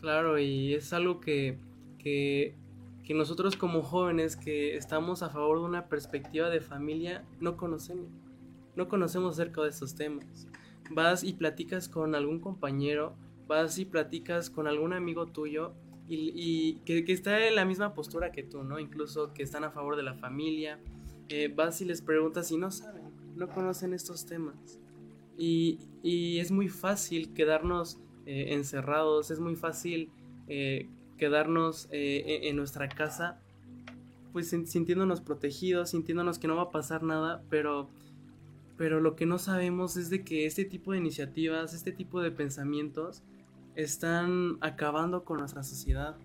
[0.00, 1.58] Claro, y es algo que,
[1.98, 2.54] que,
[3.04, 8.06] que nosotros como jóvenes que estamos a favor de una perspectiva de familia no conocemos.
[8.76, 10.46] No conocemos acerca de estos temas.
[10.90, 13.16] Vas y platicas con algún compañero,
[13.48, 15.72] vas y platicas con algún amigo tuyo
[16.08, 18.78] y, y que, que, está en la misma postura que tú, ¿no?
[18.78, 20.78] Incluso que están a favor de la familia,
[21.28, 24.80] eh, vas y les preguntas y no saben, no conocen estos temas.
[25.36, 30.10] Y, es muy fácil quedarnos eh, encerrados, es muy fácil
[30.46, 33.40] eh, quedarnos e-, en nuestra casa,
[34.32, 37.88] pues sintiéndonos protegidos, sintiéndonos que no va a pasar nada, pero,
[38.76, 42.30] pero lo que no sabemos es de que este tipo de iniciativas, este tipo de
[42.30, 43.24] pensamientos,
[43.74, 46.16] están acabando con nuestra sociedad,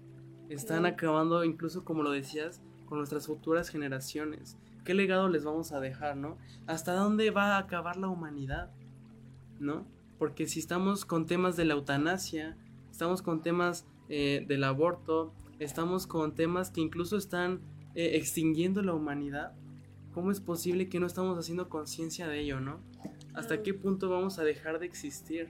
[0.50, 4.58] están acabando incluso, como lo decías, con nuestras futuras generaciones.
[4.84, 6.38] ¿Qué legado les vamos a dejar, no?
[6.67, 8.72] ¿Hasta dónde va a acabar la humanidad?
[9.60, 9.86] ¿No?
[10.17, 12.58] Porque si estamos con temas de la eutanasia,
[12.89, 17.62] estamos con temas eh, del aborto, estamos con temas que incluso están
[17.94, 19.54] eh, extinguiendo la humanidad,
[20.13, 22.80] ¿cómo es posible que no estamos haciendo conciencia de ello, no?
[23.34, 25.50] ¿Hasta qué punto vamos a dejar de existir?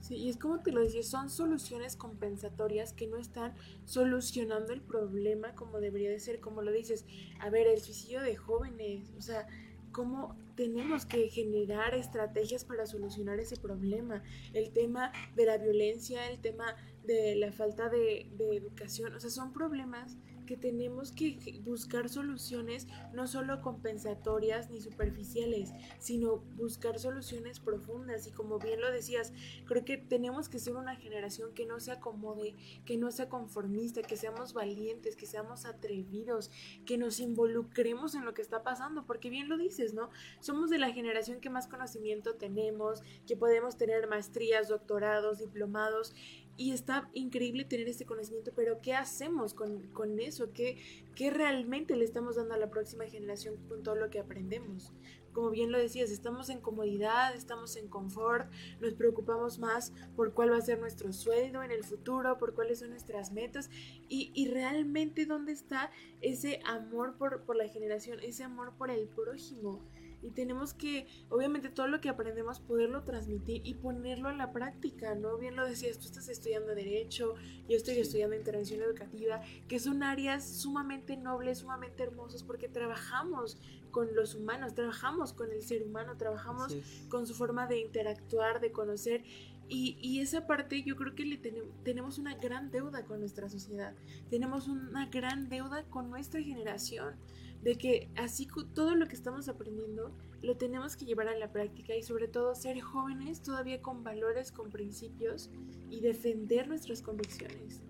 [0.00, 4.80] Sí, y es como te lo decía, son soluciones compensatorias que no están solucionando el
[4.80, 7.04] problema como debería de ser, como lo dices.
[7.40, 9.46] A ver, el suicidio de jóvenes, o sea,
[9.92, 14.22] cómo tenemos que generar estrategias para solucionar ese problema.
[14.52, 19.52] El tema de la violencia, el tema de la falta de educación, o sea, son
[19.52, 28.26] problemas que tenemos que buscar soluciones no solo compensatorias ni superficiales, sino buscar soluciones profundas.
[28.26, 29.32] Y como bien lo decías,
[29.66, 32.54] creo que tenemos que ser una generación que no se acomode,
[32.84, 36.50] que no sea conformista, que seamos valientes, que seamos atrevidos,
[36.86, 40.10] que nos involucremos en lo que está pasando, porque bien lo dices, ¿no?
[40.40, 46.14] Somos de la generación que más conocimiento tenemos, que podemos tener maestrías, doctorados, diplomados,
[46.56, 50.52] y está increíble tener este conocimiento, pero ¿qué hacemos con, con eso?
[50.52, 50.78] ¿Qué,
[51.14, 54.92] ¿Qué realmente le estamos dando a la próxima generación con todo lo que aprendemos?
[55.32, 58.50] Como bien lo decías, estamos en comodidad, estamos en confort,
[58.80, 62.78] nos preocupamos más por cuál va a ser nuestro sueldo en el futuro, por cuáles
[62.78, 63.68] son nuestras metas
[64.08, 65.90] y, y realmente dónde está
[66.22, 69.82] ese amor por, por la generación, ese amor por el prójimo
[70.26, 75.14] y tenemos que, obviamente, todo lo que aprendemos poderlo transmitir y ponerlo en la práctica,
[75.14, 75.38] ¿no?
[75.38, 77.34] Bien lo decías, tú estás estudiando Derecho,
[77.68, 83.56] yo estoy estudiando Intervención Educativa, que son áreas sumamente nobles, sumamente hermosas, porque trabajamos
[83.92, 86.76] con los humanos, trabajamos con el ser humano, trabajamos
[87.08, 89.22] con su forma de interactuar, de conocer.
[89.68, 91.38] Y, y, esa parte yo creo que le
[91.84, 93.94] tenemos una gran deuda con nuestra sociedad,
[94.30, 97.16] tenemos una gran deuda con nuestra generación
[97.62, 101.96] de que así todo lo que estamos aprendiendo lo tenemos que llevar a la práctica
[101.96, 105.50] y sobre todo ser jóvenes todavía con valores, con principios
[105.90, 107.82] y defender nuestras convicciones.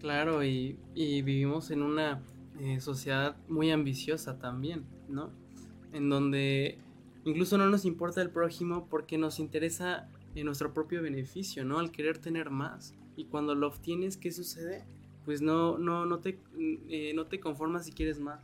[0.00, 2.22] Claro, y, vivimos en una
[2.60, 5.30] eh, sociedad muy ambiciosa también, ¿no?
[5.92, 6.78] En donde
[7.24, 11.78] incluso no nos importa el prójimo porque nos interesa en nuestro propio beneficio, ¿no?
[11.78, 12.94] Al querer tener más.
[13.16, 14.86] Y cuando lo obtienes, ¿qué sucede?
[15.28, 16.38] Pues no, no, no, te,
[16.88, 18.40] eh, no te conformas si quieres más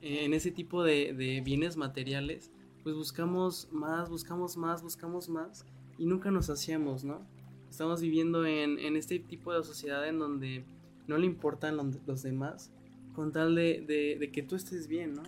[0.00, 2.52] en ese tipo de, bienes materiales,
[2.84, 5.66] pues buscamos más, buscamos más, buscamos más
[5.98, 7.26] y nunca nos hacíamos, ¿no?
[7.68, 10.64] Estamos viviendo en, este tipo de sociedad en donde
[11.08, 12.70] no le importan los, demás
[13.16, 15.24] con tal de, que tú estés bien, ¿no?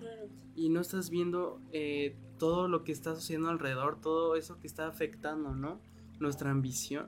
[0.55, 4.87] Y no estás viendo eh, todo lo que está sucediendo alrededor, todo eso que está
[4.87, 5.81] afectando, ¿no?
[6.21, 7.07] Nuestra ambición.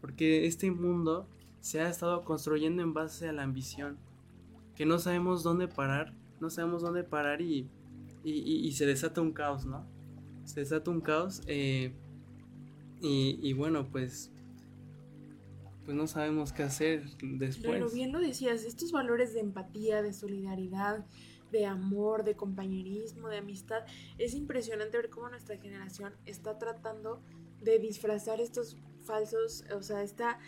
[0.00, 1.26] Porque este mundo
[1.60, 3.98] se ha estado construyendo en base a la ambición,
[4.74, 7.68] que no sabemos dónde parar no sabemos dónde parar y,
[8.24, 9.86] y, se desata un caos, ¿no?
[10.44, 11.92] Se desata un caos eh,
[13.00, 14.32] y, bueno, pues
[15.84, 17.72] pues no sabemos qué hacer después.
[17.72, 21.06] Pero bien lo decías, estos valores de empatía, de solidaridad,
[21.50, 23.86] de amor, de compañerismo, de amistad,
[24.18, 27.22] es impresionante ver cómo nuestra generación está tratando
[27.62, 30.38] de disfrazar estos falsos, o sea, está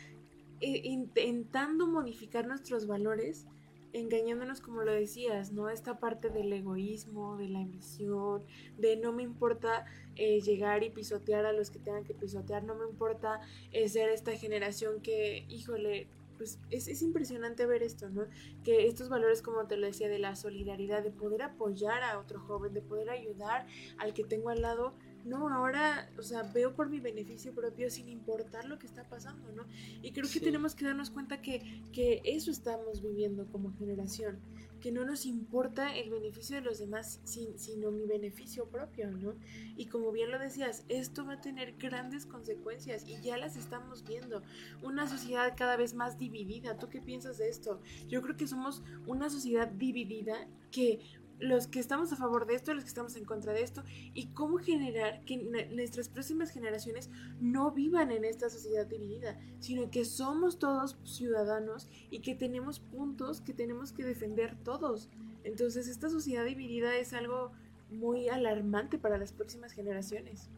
[0.60, 3.46] eh, intentando modificar nuestros valores
[3.92, 5.68] engañándonos como lo decías, ¿no?
[5.68, 8.44] Esta parte del egoísmo, de la ambición,
[8.78, 9.84] de no me importa
[10.16, 13.40] eh, llegar y pisotear a los que tengan que pisotear, no me importa
[13.72, 16.06] eh, ser esta generación que, híjole,
[16.36, 18.22] pues es, es, impresionante ver esto, ¿no?
[18.64, 22.40] Que estos valores, como te lo decía, de la solidaridad, de poder apoyar a otro
[22.40, 23.66] joven, de poder ayudar
[23.98, 24.94] al que tengo al lado,
[25.24, 29.52] no, ahora, o sea, veo por mi beneficio propio sin importar lo que está pasando,
[29.52, 29.64] ¿no?
[30.02, 34.38] Y creo que tenemos que darnos cuenta que, que eso estamos viviendo como generación,
[34.80, 39.34] que no nos importa el beneficio de los demás, sino mi beneficio propio, ¿no?
[39.76, 44.04] Y como bien lo decías, esto va a tener grandes consecuencias y ya las estamos
[44.04, 44.42] viendo.
[44.82, 46.78] Una sociedad cada vez más dividida.
[46.78, 47.80] ¿Tú qué piensas de esto?
[48.08, 51.00] Yo creo que somos una sociedad dividida que
[51.40, 53.82] los que estamos a favor de esto, los que estamos en contra de esto,
[54.14, 55.36] y cómo generar que
[55.72, 57.10] nuestras próximas generaciones
[57.40, 63.40] no vivan en esta sociedad dividida, sino que somos todos ciudadanos y que tenemos puntos
[63.40, 65.08] que tenemos que defender todos.
[65.44, 67.52] Entonces esta sociedad dividida es algo
[67.90, 70.48] muy alarmante para las próximas generaciones.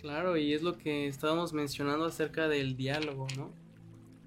[0.00, 3.50] Claro, y es lo que estábamos mencionando acerca del diálogo, ¿no?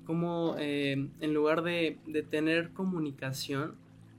[0.06, 3.76] Como eh, en lugar de, de tener comunicación,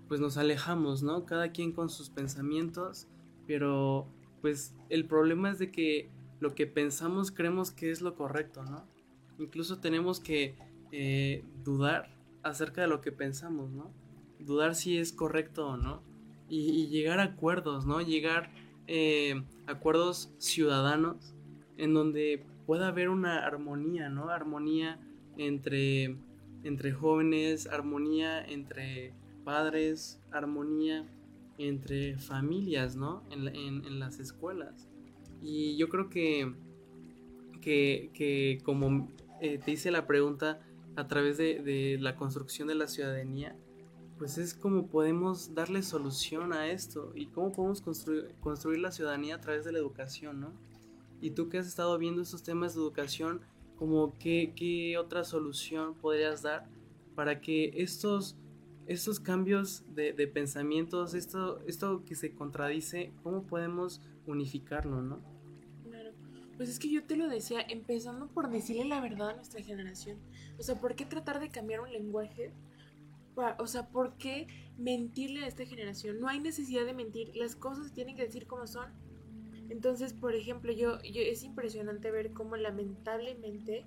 [0.08, 1.26] pues nos alejamos, ¿no?
[1.26, 3.06] Cada quien con sus pensamientos,
[3.46, 4.06] pero
[4.40, 6.08] pues el problema es de que
[6.40, 8.84] lo que pensamos creemos que es lo correcto, ¿no?
[9.38, 10.54] Incluso tenemos que
[10.92, 13.90] eh, dudar acerca de lo que pensamos, ¿no?
[14.38, 16.02] Dudar si es correcto o no.
[16.48, 18.00] Y, llegar a acuerdos, ¿no?
[18.00, 18.50] Llegar
[18.86, 21.34] eh, a acuerdos ciudadanos
[21.76, 24.28] en donde pueda haber una armonía, ¿no?
[24.28, 25.00] Armonía
[25.36, 26.16] entre,
[26.62, 29.12] entre jóvenes, armonía entre
[29.46, 31.06] padres, armonía
[31.56, 33.22] entre familias, ¿no?
[33.30, 34.88] En, las escuelas.
[35.40, 36.52] Y yo creo que,
[37.62, 39.08] que, como
[39.40, 40.60] eh, te hice la pregunta
[40.96, 43.56] a través de, la construcción de la ciudadanía,
[44.18, 49.36] pues es como podemos darle solución a esto y cómo podemos construir, construir la ciudadanía
[49.36, 50.52] a través de la educación, ¿no?
[51.20, 53.42] Y tú que has estado viendo estos temas de educación,
[53.76, 56.66] como qué, qué otra solución podrías dar
[57.14, 58.36] para que estos
[58.86, 65.20] estos cambios de, pensamientos, esto, esto que se contradice, ¿cómo podemos unificarlo, no?
[65.84, 66.12] Claro.
[66.56, 70.18] Pues es que yo te lo decía, empezando por decirle la verdad a nuestra generación.
[70.58, 72.52] O sea, ¿por qué tratar de cambiar un lenguaje?
[73.58, 74.46] O sea, ¿por qué
[74.78, 76.20] mentirle a esta generación?
[76.20, 78.90] No hay necesidad de mentir, las cosas tienen que decir como son.
[79.68, 83.84] Entonces, por ejemplo, yo, yo es impresionante ver cómo lamentablemente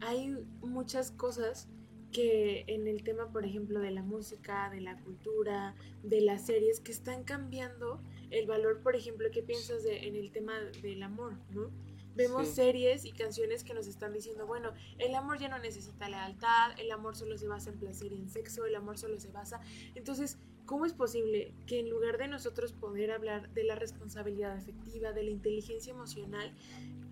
[0.00, 1.68] hay muchas cosas
[2.16, 6.80] que en el tema, por ejemplo, de la música, de la cultura, de las series,
[6.80, 8.00] que están cambiando
[8.30, 11.70] el valor, por ejemplo, ¿qué piensas de, en el tema del amor, no?
[12.14, 16.70] Vemos series y canciones que nos están diciendo, bueno, el amor ya no necesita lealtad,
[16.78, 19.60] el amor solo se basa en placer y en sexo, el amor solo se basa.
[19.94, 25.12] Entonces, ¿cómo es posible que en lugar de nosotros poder hablar de la responsabilidad afectiva,
[25.12, 26.54] de la inteligencia emocional,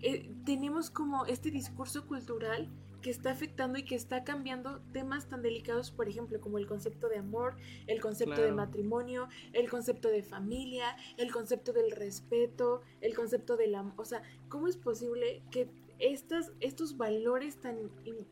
[0.01, 2.71] eh, tenemos como este discurso cultural
[3.05, 7.07] que está afectando y que está cambiando temas tan delicados, por ejemplo, como el concepto
[7.07, 13.13] de amor, el concepto de matrimonio, el concepto de familia, el concepto del respeto, el
[13.13, 13.93] concepto de la...
[13.97, 15.69] O sea, ¿cómo es posible que
[15.99, 17.89] estas, estos valores tan,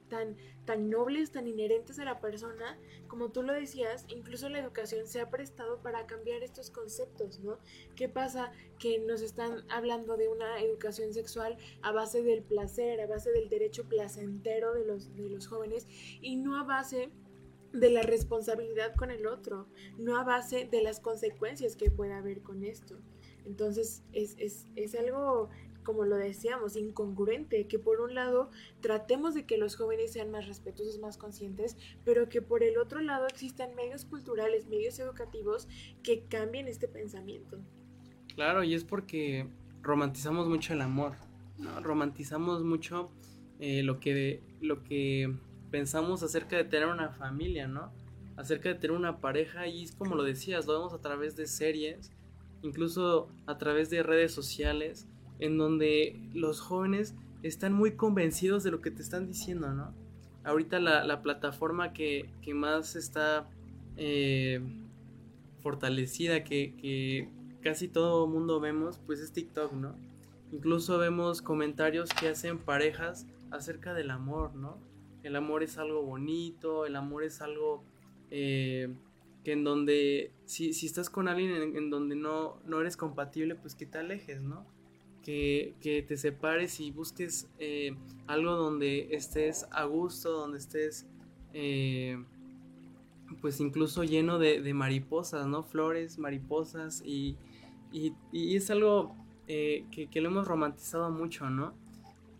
[0.10, 0.36] tan,
[0.66, 5.22] tan nobles, tan inherentes a la persona, como tú lo decías, incluso la educación se
[5.22, 7.58] ha prestado para cambiar estos conceptos, ¿no?
[7.96, 8.52] ¿Qué pasa?
[8.80, 13.50] Que nos están hablando de una educación sexual a base del placer, a base del
[13.50, 15.88] derecho placentero de los, de los jóvenes
[16.22, 17.10] y no a base
[17.72, 22.42] de la responsabilidad con el otro, no a base de las consecuencias que pueda haber
[22.42, 23.00] con esto.
[23.46, 25.50] Entonces es, es, es algo
[25.84, 28.50] como lo decíamos, incongruente, que por un lado
[28.82, 33.02] tratemos de que los jóvenes sean más respetuosos, más conscientes, pero que por el otro
[33.02, 35.68] lado existan medios culturales, medios educativos
[36.02, 37.60] que cambien este pensamiento.
[38.36, 39.48] Claro, y es porque
[39.82, 41.14] romantizamos mucho el amor,
[41.58, 41.80] ¿no?
[41.82, 43.12] romantizamos mucho
[43.60, 45.34] eh, lo, que, lo que
[45.70, 47.92] pensamos acerca de tener una familia, ¿no?
[48.36, 51.46] Acerca de tener una pareja y es como lo decías, lo vemos a través de
[51.46, 52.12] series,
[52.64, 55.08] incluso a través de redes sociales
[55.40, 59.94] en donde los jóvenes están muy convencidos de lo que te están diciendo, ¿no?
[60.44, 63.50] Ahorita la, plataforma que, más está
[63.96, 64.62] eh,
[65.62, 67.30] fortalecida, que,
[67.62, 69.96] casi todo mundo vemos, pues es TikTok, ¿no?
[70.52, 74.78] Incluso vemos comentarios que hacen parejas acerca del amor, ¿no?
[75.24, 77.84] El amor es algo bonito, el amor es algo
[78.30, 78.94] eh,
[79.46, 83.76] que en donde, si, estás con alguien en, en, donde no, no eres compatible, pues
[83.76, 84.66] que te alejes, ¿no?
[85.24, 87.96] Que, te separes y busques eh,
[88.28, 91.08] algo donde estés a gusto, donde estés
[91.54, 92.22] eh,
[93.42, 95.64] pues incluso lleno de, mariposas, ¿no?
[95.64, 97.38] Flores, mariposas y,
[98.32, 99.16] es algo
[99.48, 101.74] eh, que, lo hemos romantizado mucho, ¿no?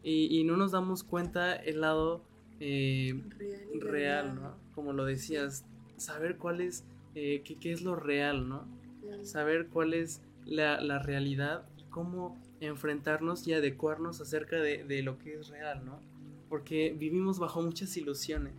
[0.04, 2.22] Y, no nos damos cuenta el lado
[2.60, 4.58] real, ¿no?
[4.76, 5.66] Como lo decías,
[5.98, 8.68] saber cuál es, qué, es lo real, ¿no?
[9.24, 15.36] Saber cuál es la, la realidad y cómo enfrentarnos y adecuarnos acerca de, lo que
[15.36, 16.00] es real, ¿no?
[16.50, 18.54] Porque vivimos bajo muchas ilusiones,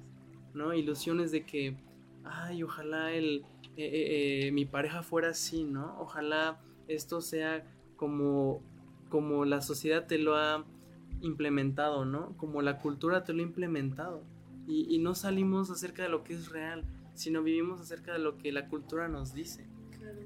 [0.53, 0.75] ¿no?
[0.75, 1.77] Ilusiones de que,
[2.25, 3.45] ay, ojalá el,
[3.77, 5.97] eh, eh, eh, mi pareja fuera así, ¿no?
[6.01, 7.65] Ojalá esto sea
[7.97, 8.63] como,
[9.09, 10.65] como la sociedad te lo ha
[11.21, 12.37] implementado, ¿no?
[12.37, 14.23] Como la cultura te lo ha implementado.
[14.67, 16.85] Y, y no salimos acerca de lo que es real,
[17.15, 19.67] sino vivimos acerca de lo que la cultura nos dice.
[19.99, 20.21] Claro.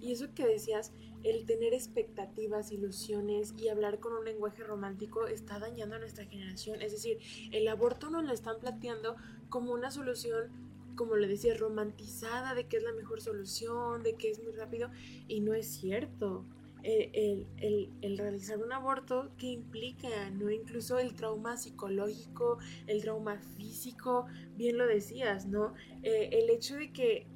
[0.00, 0.92] Y eso que decías,
[1.24, 6.80] el tener expectativas, ilusiones y hablar con un lenguaje romántico está dañando a nuestra generación.
[6.82, 7.18] Es decir,
[7.52, 9.16] el aborto nos lo están planteando
[9.48, 10.50] como una solución,
[10.96, 14.90] como le decía, romantizada de que es la mejor solución, de que es muy rápido,
[15.26, 16.44] y no es cierto.
[16.84, 17.46] Eh,
[18.00, 20.50] el, realizar un aborto que implica, ¿no?
[20.50, 24.26] Incluso el trauma psicológico, el trauma físico,
[24.56, 25.74] bien lo decías, ¿no?
[26.02, 27.26] Eh, el hecho de que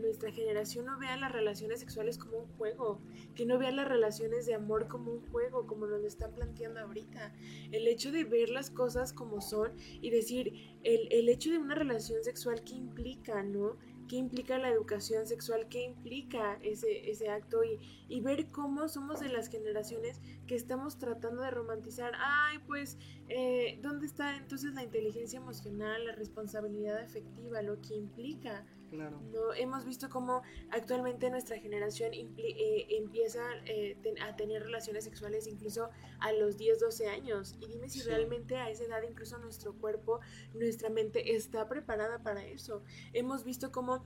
[0.00, 3.00] nuestra generación no vea las relaciones sexuales como un juego,
[3.34, 6.80] que no vea las relaciones de amor como un juego, como nos lo están planteando
[6.80, 7.32] ahorita.
[7.70, 11.74] El hecho de ver las cosas como son y decir, el, el hecho de una
[11.74, 13.76] relación sexual que implica, ¿no?
[14.12, 17.78] Qué implica la educación sexual, qué implica ese, ese acto y,
[18.10, 22.98] y, ver cómo somos de las generaciones que estamos tratando de romantizar, ay, pues,
[23.30, 28.66] eh, ¿dónde está entonces la inteligencia emocional, la responsabilidad afectiva, lo que implica?
[28.92, 35.90] No, hemos visto cómo actualmente nuestra generación eh, empieza eh, a tener relaciones sexuales incluso
[36.20, 37.56] a los 10, 12 años.
[37.60, 40.20] Y dime si realmente a esa edad incluso nuestro cuerpo,
[40.54, 42.82] nuestra mente está preparada para eso.
[43.12, 44.04] Hemos visto cómo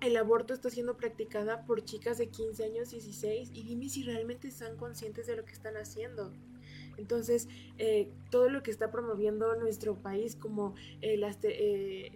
[0.00, 4.48] el aborto está siendo practicada por chicas de 15 años, 16, y dime si realmente
[4.48, 6.32] están conscientes de lo que están haciendo.
[7.00, 7.48] Entonces,
[7.78, 12.12] eh, todo lo que está promoviendo nuestro país, como eh, las eh,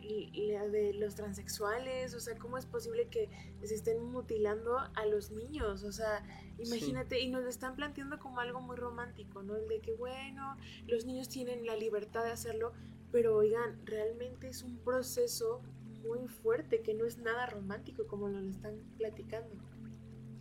[0.71, 3.31] de los transexuales, o sea, ¿cómo es posible que
[3.63, 5.85] se estén mutilando a los niños?
[5.85, 6.23] O sea,
[6.59, 9.57] imagínate, y nos lo están planteando como algo muy romántico, ¿no?
[9.57, 10.57] El de que, bueno,
[10.87, 12.73] los niños tienen la libertad de hacerlo,
[13.11, 15.63] pero oigan, realmente es un proceso
[16.07, 19.55] muy fuerte, que no es nada romántico como lo están platicando.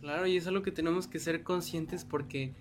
[0.02, 2.54] Claro, y es algo que tenemos que ser conscientes porque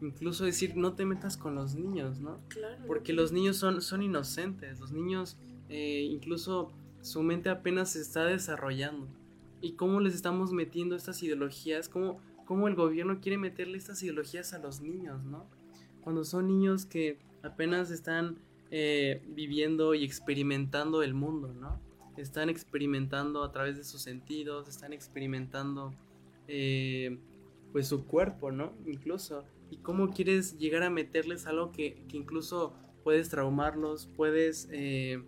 [0.00, 2.38] incluso decir no te metas con los niños, ¿no?
[2.48, 2.84] Claro.
[2.86, 5.36] Porque los niños son, son inocentes, los niños
[5.68, 9.06] eh, incluso su mente apenas se está desarrollando.
[9.60, 11.88] ¿Y cómo les estamos metiendo estas ideologías?
[11.88, 15.46] ¿Cómo, cómo el gobierno quiere meterle estas ideologías a los niños, ¿no?
[16.02, 18.38] Cuando son niños que apenas están
[18.70, 21.80] eh, viviendo y experimentando el mundo, ¿no?
[22.16, 25.92] Están experimentando a través de sus sentidos, están experimentando
[26.48, 27.18] eh,
[27.72, 28.72] pues su cuerpo, ¿no?
[28.86, 29.44] Incluso.
[29.70, 35.22] ¿Y cómo quieres llegar a meterles algo que, que incluso puedes traumarlos, puedes eh,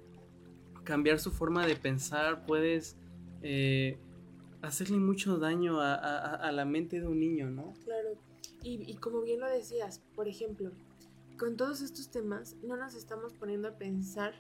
[0.85, 2.97] cambiar su forma de pensar, puedes
[3.43, 3.99] eh,
[4.63, 7.73] hacerle mucho daño a, a, a, la mente de un niño, ¿no?
[7.85, 8.19] Claro.
[8.63, 10.73] Y, y como bien lo decías, por ejemplo,
[11.39, 14.35] con todos estos temas no nos estamos poniendo a pensar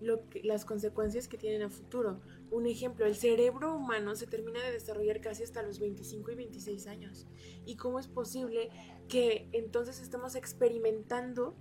[0.00, 2.20] lo que, las consecuencias que tienen a futuro.
[2.50, 6.86] Un ejemplo, el cerebro humano se termina de desarrollar casi hasta los 25 y 26
[6.86, 7.26] años.
[7.64, 8.70] ¿Y cómo es posible
[9.08, 11.54] que entonces estemos experimentando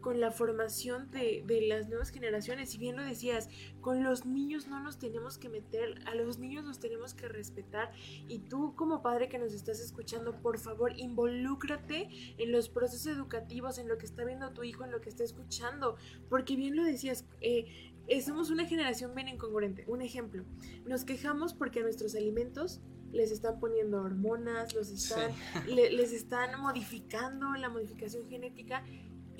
[0.00, 2.70] con la formación de, de, las nuevas generaciones.
[2.70, 3.48] Si bien lo decías,
[3.80, 7.92] con los niños no nos tenemos que meter, a los niños nos tenemos que respetar.
[8.28, 13.78] Y tú como padre que nos estás escuchando, por favor, involúcrate en los procesos educativos,
[13.78, 15.96] en lo que está viendo tu hijo, en lo que está escuchando.
[16.28, 17.92] Porque bien lo decías, eh,
[18.24, 19.84] somos una generación bien incongruente.
[19.86, 20.44] Un ejemplo,
[20.86, 22.80] nos quejamos porque a nuestros alimentos
[23.12, 25.74] les están poniendo hormonas, los están, sí.
[25.74, 28.84] le, les están modificando la modificación genética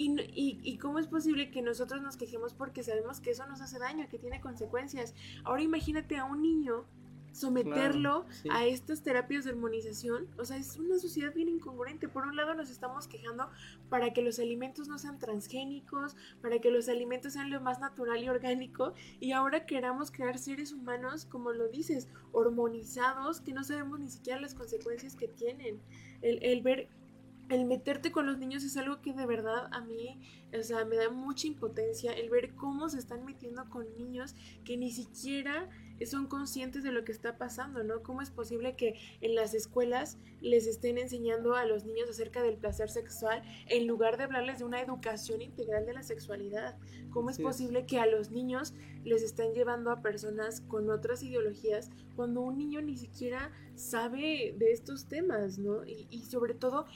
[0.01, 3.61] y, y, y, cómo es posible que nosotros nos quejemos porque sabemos que eso nos
[3.61, 5.15] hace daño, que tiene consecuencias.
[5.45, 6.87] Ahora imagínate a un niño
[7.33, 8.49] someterlo claro, sí.
[8.51, 10.27] a estas terapias de hormonización.
[10.39, 12.09] O sea, es una sociedad bien incongruente.
[12.09, 13.51] Por un lado nos estamos quejando
[13.89, 18.23] para que los alimentos no sean transgénicos, para que los alimentos sean lo más natural
[18.23, 18.95] y orgánico.
[19.21, 24.41] Y ahora queramos crear seres humanos, como lo dices, hormonizados, que no sabemos ni siquiera
[24.41, 25.81] las consecuencias que tienen.
[26.23, 26.89] El, el ver
[27.51, 30.21] el meterte con los niños es algo que de verdad a mí,
[30.57, 34.77] o sea, me da mucha impotencia el ver cómo se están metiendo con niños que
[34.77, 35.69] ni siquiera
[36.07, 38.03] son conscientes de lo que está pasando, ¿no?
[38.03, 42.57] ¿Cómo es posible que en las escuelas les estén enseñando a los niños acerca del
[42.57, 46.79] placer sexual en lugar de hablarles de una educación integral de la sexualidad?
[47.11, 48.73] ¿Cómo es posible que a los niños
[49.05, 54.73] les estén llevando a personas con otras ideologías cuando un niño ni siquiera sabe de
[54.73, 55.85] estos temas, ¿no?
[55.85, 56.87] Y, y sobre todo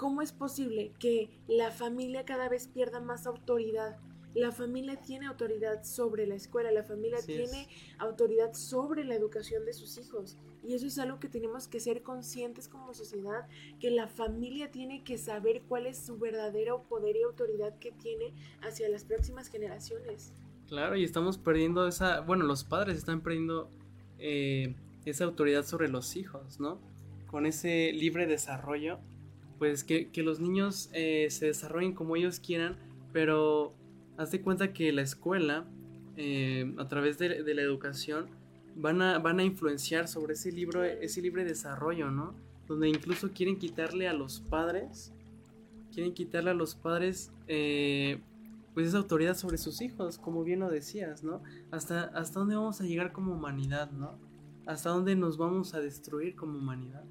[0.00, 3.98] ¿Cómo es posible que la familia cada vez pierda más autoridad?
[4.34, 7.68] La familia tiene autoridad sobre la escuela, la familia Así tiene es.
[7.98, 10.38] autoridad sobre la educación de sus hijos.
[10.66, 13.46] Y eso es algo que tenemos que ser conscientes como sociedad,
[13.78, 18.32] que la familia tiene que saber cuál es su verdadero poder y autoridad que tiene
[18.62, 20.32] hacia las próximas generaciones.
[20.66, 23.68] Claro, y estamos perdiendo esa, bueno, los padres están perdiendo
[24.18, 24.74] eh,
[25.04, 26.80] esa autoridad sobre los hijos, ¿no?
[27.26, 28.98] Con ese libre desarrollo
[29.60, 32.78] pues que, que los niños eh, se desarrollen como ellos quieran,
[33.12, 33.74] pero
[34.16, 35.66] hazte cuenta que la escuela,
[36.16, 38.28] eh, a través de, de, la educación,
[38.74, 42.32] van a, van a influenciar sobre ese, libro, ese libre desarrollo, ¿no?
[42.68, 45.12] Donde incluso quieren quitarle a los padres,
[45.92, 48.18] quieren quitarle a los padres, eh,
[48.72, 51.42] pues esa autoridad sobre sus hijos, como bien lo decías, ¿no?
[51.70, 54.16] Hasta, hasta dónde vamos a llegar como humanidad, ¿no?
[54.64, 57.04] Hasta dónde nos vamos a destruir como humanidad.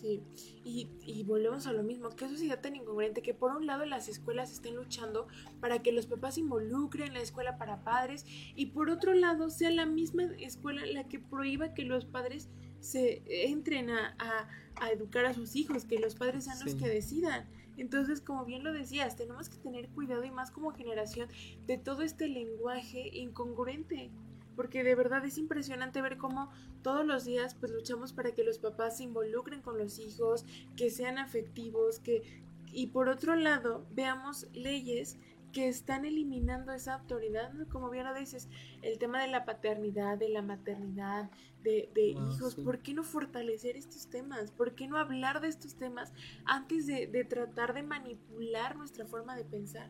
[0.00, 0.22] Sí,
[0.62, 4.08] y, y, volvemos a lo mismo, qué sociedad tan incongruente que por un lado las
[4.08, 5.26] escuelas estén luchando
[5.60, 8.24] para que los papás se involucren en la escuela para padres
[8.54, 13.24] y por otro lado sea la misma escuela la que prohíba que los padres se
[13.48, 16.66] entren a, a, a educar a sus hijos, que los padres sean sí.
[16.66, 17.48] los que decidan.
[17.76, 21.28] Entonces, como bien lo decías, tenemos que tener cuidado y más como generación
[21.66, 24.12] de todo este lenguaje incongruente
[24.58, 26.50] porque de verdad es impresionante ver cómo
[26.82, 30.44] todos los días pues luchamos para que los papás se involucren con los hijos,
[30.76, 32.42] que sean afectivos, que
[32.72, 35.16] y por otro lado veamos leyes
[35.52, 37.68] que están eliminando esa autoridad, ¿no?
[37.68, 38.48] como bien lo dices,
[38.82, 41.30] el tema de la paternidad, de la maternidad,
[41.62, 42.62] de, de wow, hijos, sí.
[42.62, 44.50] ¿por qué no fortalecer estos temas?
[44.50, 46.12] ¿Por qué no hablar de estos temas
[46.44, 49.88] antes de, de tratar de manipular nuestra forma de pensar?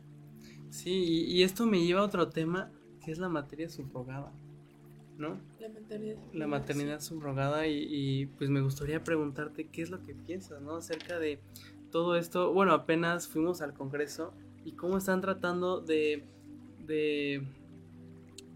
[0.69, 2.71] Sí, y, y esto me lleva a otro tema,
[3.03, 4.31] que es la materia subrogada.
[5.19, 5.39] ¿No?
[5.59, 6.17] La maternidad.
[6.33, 10.77] La maternidad subrogada y, y, pues me gustaría preguntarte qué es lo que piensas, ¿no?
[10.77, 11.39] Acerca de
[11.91, 12.53] todo esto.
[12.53, 14.33] Bueno, apenas fuimos al Congreso
[14.65, 16.23] y cómo están tratando de,
[16.87, 17.43] de,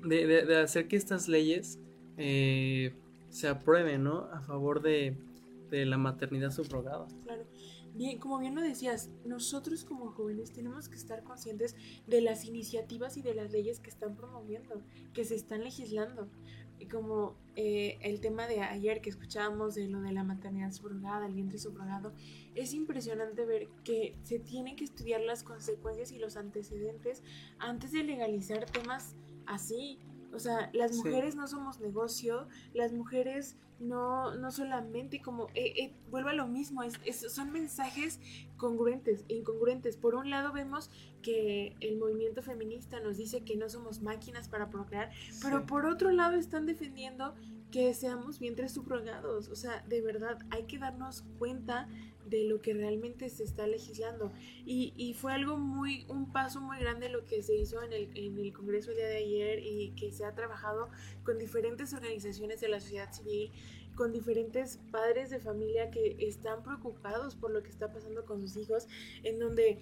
[0.04, 1.80] de, de, de hacer que estas leyes
[2.18, 2.94] eh,
[3.30, 4.30] se aprueben, ¿no?
[4.32, 5.18] A favor de,
[5.70, 7.08] de la maternidad subrogada.
[7.26, 7.44] Claro.
[7.96, 11.76] Bien, como bien lo decías, nosotros como jóvenes tenemos que estar conscientes
[12.08, 14.82] de las iniciativas y de las leyes que están promoviendo,
[15.14, 16.28] que se están legislando.
[16.92, 21.34] como eh, el tema de ayer que escuchábamos de lo de la maternidad subrogada, el
[21.34, 22.14] vientre subrogado,
[22.56, 27.24] es impresionante ver que se tienen que estudiar las consecuencias y los antecedentes
[27.60, 29.16] antes de legalizar temas
[29.46, 30.00] así.
[30.34, 35.94] O sea, las mujeres no somos negocio, las mujeres no, no solamente como, eh, eh,
[36.10, 37.00] vuelvo a lo mismo, es,
[37.32, 38.20] son mensajes
[38.58, 39.98] congruentes e incongruentes.
[39.98, 40.90] Por un lado vemos
[41.22, 45.12] que el movimiento feminista nos dice que no somos máquinas para procrear,
[45.42, 47.34] pero por otro lado están defendiendo
[47.72, 49.50] que seamos vientres subrogados.
[49.50, 51.88] O sea, de verdad hay que darnos cuenta
[52.26, 54.32] de lo que realmente se está legislando.
[54.66, 58.10] Y, y, fue algo muy, un paso muy grande lo que se hizo en el,
[58.16, 60.90] en el Congreso el día de ayer y que se ha trabajado
[61.24, 63.52] con diferentes organizaciones de la sociedad civil,
[63.96, 68.58] con diferentes padres de familia que están preocupados por lo que está pasando con sus
[68.58, 68.88] hijos,
[69.24, 69.80] en donde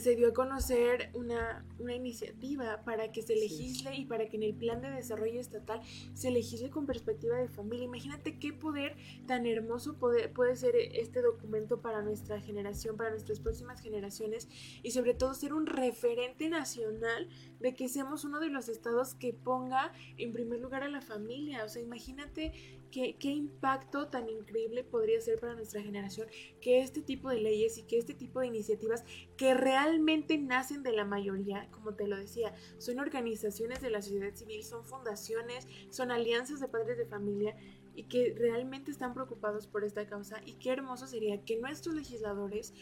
[0.00, 4.42] se dio a conocer una, una, iniciativa para que se legisle y para que en
[4.42, 5.80] el plan de desarrollo estatal
[6.14, 7.84] se legisle con perspectiva de familia.
[7.84, 13.40] Imagínate qué poder tan hermoso puede, puede ser este documento para nuestra generación, para nuestras
[13.40, 14.48] próximas generaciones
[14.82, 17.28] y sobre todo ser un referente nacional
[17.62, 21.64] de que seamos uno de los estados que ponga en primer lugar a la familia.
[21.64, 22.52] O sea, imagínate
[22.90, 26.28] qué, qué impacto tan increíble podría ser para nuestra generación
[26.60, 29.04] que este tipo de leyes y que este tipo de iniciativas
[29.36, 34.34] que realmente nacen de la mayoría, como te lo decía, son organizaciones de la sociedad
[34.34, 37.56] civil, son fundaciones, son alianzas de padres de familia
[37.94, 42.72] y que realmente están preocupados por esta causa y qué hermoso sería que nuestros legisladores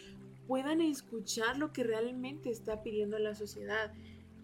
[0.46, 3.92] puedan escuchar lo que realmente está pidiendo la sociedad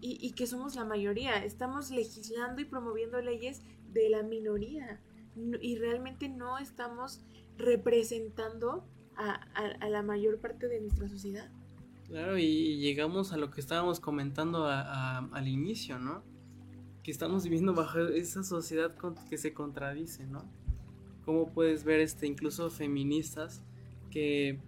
[0.01, 1.43] y, que somos la mayoría.
[1.43, 4.99] Estamos legislando y promoviendo leyes de la minoría
[5.61, 7.21] y realmente no estamos
[7.57, 8.85] representando
[9.15, 11.49] a, la mayor parte de nuestra sociedad.
[12.07, 16.23] Claro, y llegamos a lo que estábamos comentando al inicio, ¿no?
[17.03, 18.95] Que estamos viviendo bajo esa sociedad
[19.29, 20.43] que se contradice, ¿no?
[21.25, 23.61] Como puedes ver, este, incluso feministas
[24.11, 24.59] que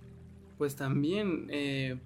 [0.58, 1.98] pues también eh,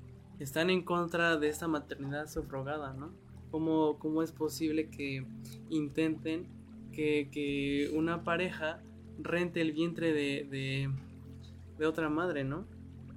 [0.44, 3.12] están en contra de esta maternidad subrogada, ¿no?
[3.50, 5.26] ¿Cómo, cómo es posible que
[5.70, 6.48] intenten
[6.92, 8.82] que, una pareja
[9.20, 10.90] rente el vientre de,
[11.78, 12.66] de, otra madre, ¿no?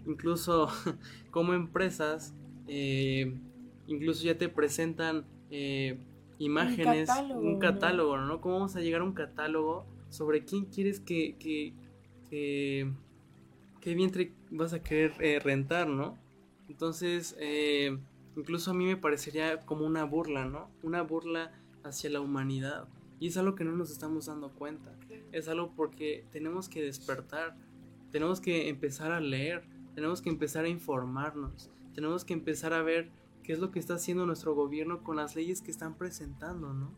[0.06, 0.68] Incluso
[1.30, 2.34] como empresas,
[2.68, 3.34] eh,
[3.86, 5.98] incluso ya te presentan eh,
[6.38, 8.40] imágenes, un catálogo, ¿no?
[8.40, 11.72] ¿Cómo vamos a llegar a un catálogo sobre quién quieres que, que,
[13.80, 16.18] qué vientre vas a querer eh, rentar, ¿no?
[16.68, 17.96] Entonces, eh,
[18.36, 20.70] incluso a mí me parecería como una burla, ¿no?
[20.82, 21.52] Una burla
[21.84, 22.88] hacia la humanidad.
[23.18, 24.94] Y es algo que no nos estamos dando cuenta.
[25.32, 27.56] Es algo porque tenemos que despertar,
[28.12, 29.64] tenemos que empezar a leer,
[29.94, 33.10] tenemos que empezar a informarnos, tenemos que empezar a ver
[33.42, 36.92] qué es lo que está haciendo nuestro gobierno con las leyes que están presentando, ¿no?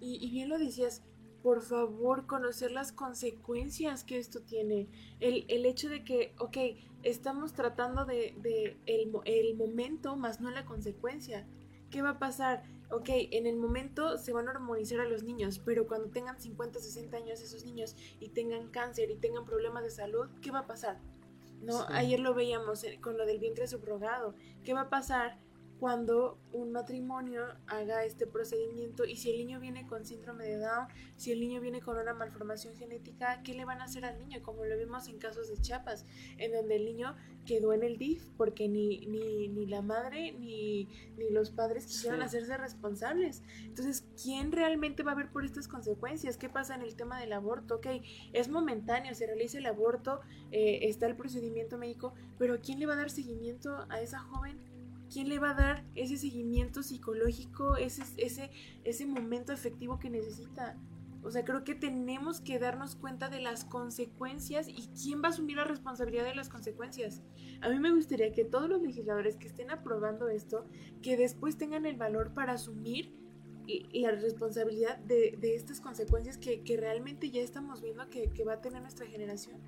[0.00, 1.02] Y, y bien lo decías,
[1.44, 4.88] por favor, conocer las consecuencias que esto tiene.
[5.20, 6.56] El, el hecho de que, ok,
[7.02, 11.46] estamos tratando de, de el, el, momento, más no la consecuencia.
[11.90, 12.62] ¿Qué va a pasar?
[12.90, 16.80] Ok, en el momento se van a hormonizar a los niños, pero cuando tengan 50,
[16.80, 20.66] 60 años esos niños y tengan cáncer y tengan problemas de salud, ¿qué va a
[20.66, 20.98] pasar?
[21.60, 24.34] No, ayer lo veíamos eh, con lo del vientre subrogado.
[24.64, 25.36] ¿Qué va a pasar
[25.78, 30.86] cuando un matrimonio haga este procedimiento y si el niño viene con síndrome de Down,
[31.16, 34.42] si el niño viene con una malformación genética, ¿qué le van a hacer al niño?
[34.42, 36.06] Como lo vimos en casos de Chiapas,
[36.38, 40.88] en donde el niño quedó en el DIF porque ni, ni, ni la madre ni,
[41.16, 43.42] ni, los padres quisieron hacerse responsables.
[43.64, 46.36] Entonces, ¿quién realmente va a ver por estas consecuencias?
[46.36, 47.76] ¿Qué pasa en el tema del aborto?
[47.76, 47.86] Ok,
[48.32, 50.20] es momentáneo, se realiza el aborto,
[50.50, 54.73] eh, está el procedimiento médico, pero ¿quién le va a dar seguimiento a esa joven?
[55.14, 58.50] ¿Quién le va a dar ese seguimiento psicológico, ese, ese,
[58.82, 60.76] ese momento efectivo que necesita?
[61.22, 65.30] O sea, creo que tenemos que darnos cuenta de las consecuencias y quién va a
[65.30, 67.22] asumir la responsabilidad de las consecuencias.
[67.60, 70.66] A mí me gustaría que todos los legisladores que estén aprobando esto,
[71.00, 73.14] que después tengan el valor para asumir
[73.92, 78.82] la responsabilidad de, estas consecuencias que, realmente ya estamos viendo que, que va a tener
[78.82, 79.60] nuestra generación.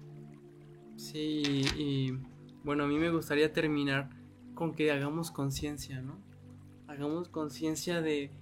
[0.96, 2.18] Sí, y
[2.64, 4.25] bueno, a mí me gustaría terminar
[4.56, 6.18] con que hagamos conciencia, ¿no?
[6.88, 8.32] Hagamos conciencia de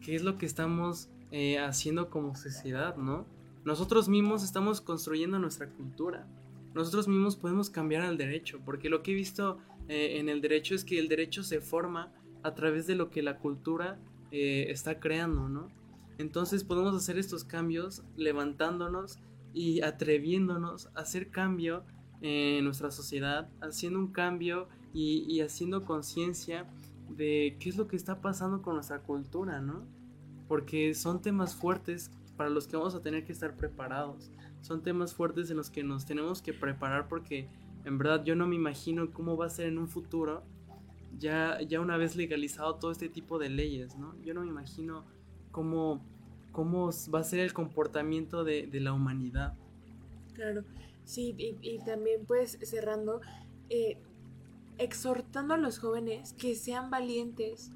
[0.00, 3.26] qué es lo que estamos eh, haciendo como sociedad, ¿no?
[3.64, 6.26] Nosotros mismos estamos construyendo nuestra cultura.
[6.74, 9.58] Nosotros mismos podemos cambiar al derecho, porque lo que he visto
[9.88, 12.12] eh, en el derecho es que el derecho se forma
[12.44, 13.98] a través de lo que la cultura
[14.30, 15.68] eh, está creando, ¿no?
[16.18, 19.18] Entonces podemos hacer estos cambios levantándonos
[19.52, 21.84] y atreviéndonos a hacer cambio
[22.26, 26.66] en nuestra sociedad, haciendo un cambio y, haciendo conciencia
[27.08, 29.84] de qué es lo que está pasando con nuestra cultura, ¿no?
[30.48, 34.30] Porque son temas fuertes para los que vamos a tener que estar preparados.
[34.62, 37.48] Son temas fuertes en los que nos tenemos que preparar porque
[37.84, 40.42] en verdad yo no me imagino cómo va a ser en un futuro
[41.18, 44.14] ya, ya una vez legalizado todo este tipo de leyes, ¿no?
[44.22, 45.04] Yo no me imagino
[45.50, 46.04] cómo,
[46.52, 49.54] cómo va a ser el comportamiento de, la humanidad.
[50.34, 50.64] Claro,
[51.06, 53.22] sí, y, también pues cerrando,
[53.70, 53.96] eh,
[54.76, 57.70] exhortando a los jóvenes que sean valientes,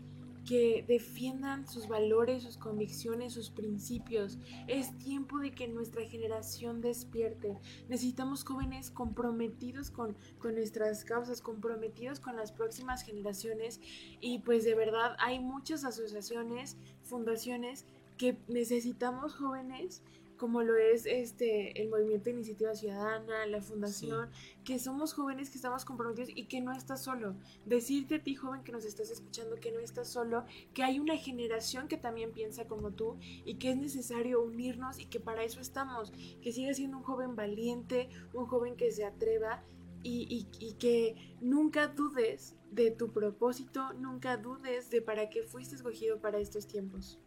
[0.46, 4.36] que defiendan sus valores, sus convicciones, sus principios.
[4.66, 7.56] Es tiempo de que nuestra generación despierte.
[7.88, 13.80] Necesitamos jóvenes comprometidos con, con nuestras causas, comprometidos con las próximas generaciones
[14.20, 17.86] y pues de verdad hay muchas asociaciones, fundaciones
[18.18, 20.02] que necesitamos jóvenes
[20.40, 24.30] como lo es este el movimiento de iniciativa ciudadana, la fundación,
[24.64, 27.36] que somos jóvenes que estamos comprometidos y que no estás solo.
[27.66, 31.18] Decirte a ti joven que nos estás escuchando que no estás solo, que hay una
[31.18, 35.60] generación que también piensa como tú y que es necesario unirnos y que para eso
[35.60, 36.10] estamos,
[36.40, 39.62] que sigas siendo un joven valiente, un joven que se atreva
[40.02, 46.18] y, y, que nunca dudes de tu propósito, nunca dudes de para qué fuiste escogido
[46.18, 47.18] para estos tiempos.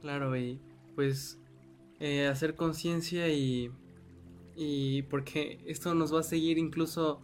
[0.00, 0.58] Claro, y
[0.94, 1.38] pues
[2.00, 3.70] eh, hacer conciencia y,
[4.56, 7.20] y porque esto nos va a seguir incluso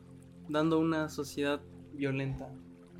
[0.48, 1.62] dando una sociedad
[1.94, 2.50] violenta,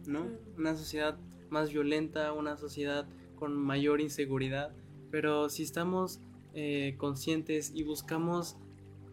[0.07, 0.27] ¿no?
[0.57, 1.19] Una sociedad
[1.51, 3.07] más violenta, una sociedad
[3.37, 4.75] con mayor inseguridad,
[5.11, 6.21] pero si estamos
[6.55, 8.57] eh, conscientes y buscamos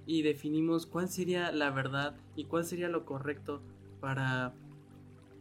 [0.05, 3.61] y definimos cuál sería la verdad y cuál sería lo correcto
[3.99, 4.53] para,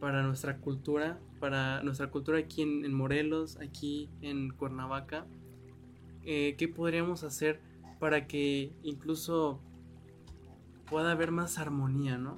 [0.01, 5.25] para nuestra cultura, para nuestra cultura aquí en Morelos, aquí en Cuernavaca,
[6.25, 7.59] eh, qué podríamos hacer
[7.99, 9.59] para que incluso
[10.89, 12.37] pueda haber más armonía, ¿no?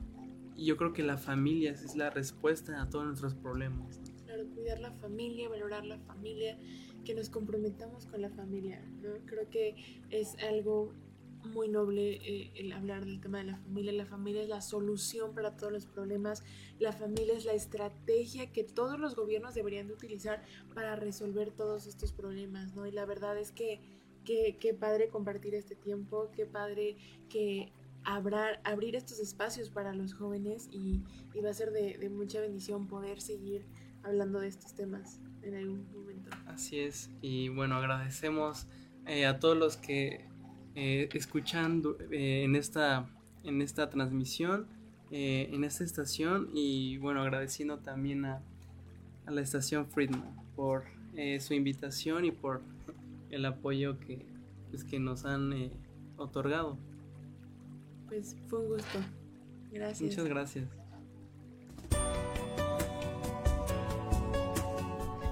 [0.55, 3.99] Y yo creo que la familia es la respuesta a todos nuestros problemas.
[4.25, 6.57] Claro, cuidar la familia, valorar la familia,
[7.03, 9.09] que nos comprometamos con la familia, ¿no?
[9.25, 9.75] Creo que
[10.09, 10.93] es algo
[11.45, 13.91] muy noble eh, el hablar del tema de la familia.
[13.93, 16.43] La familia es la solución para todos los problemas.
[16.79, 20.43] La familia es la estrategia que todos los gobiernos deberían de utilizar
[20.73, 22.85] para resolver todos estos problemas, ¿no?
[22.85, 23.81] Y la verdad es que
[24.25, 26.97] qué padre compartir este tiempo, qué padre
[27.29, 27.71] que
[28.05, 31.03] abrir estos espacios para los jóvenes y,
[31.41, 33.65] va a ser de, mucha bendición poder seguir
[34.03, 36.29] hablando de estos temas en algún momento.
[36.45, 38.67] Así es, y bueno, agradecemos
[39.05, 40.27] eh, a todos los que
[40.75, 43.07] eh, escuchando eh, en, esta,
[43.43, 44.67] en esta transmisión,
[45.11, 48.41] eh, en esta estación y bueno, agradeciendo también a,
[49.25, 50.83] a la estación Friedman por
[51.39, 52.61] su invitación y por
[53.29, 54.25] el apoyo que,
[54.69, 55.71] pues, que nos han
[56.17, 56.77] otorgado.
[58.09, 58.99] Pues fue un gusto.
[59.71, 60.01] Gracias.
[60.01, 60.84] Muchas gracias.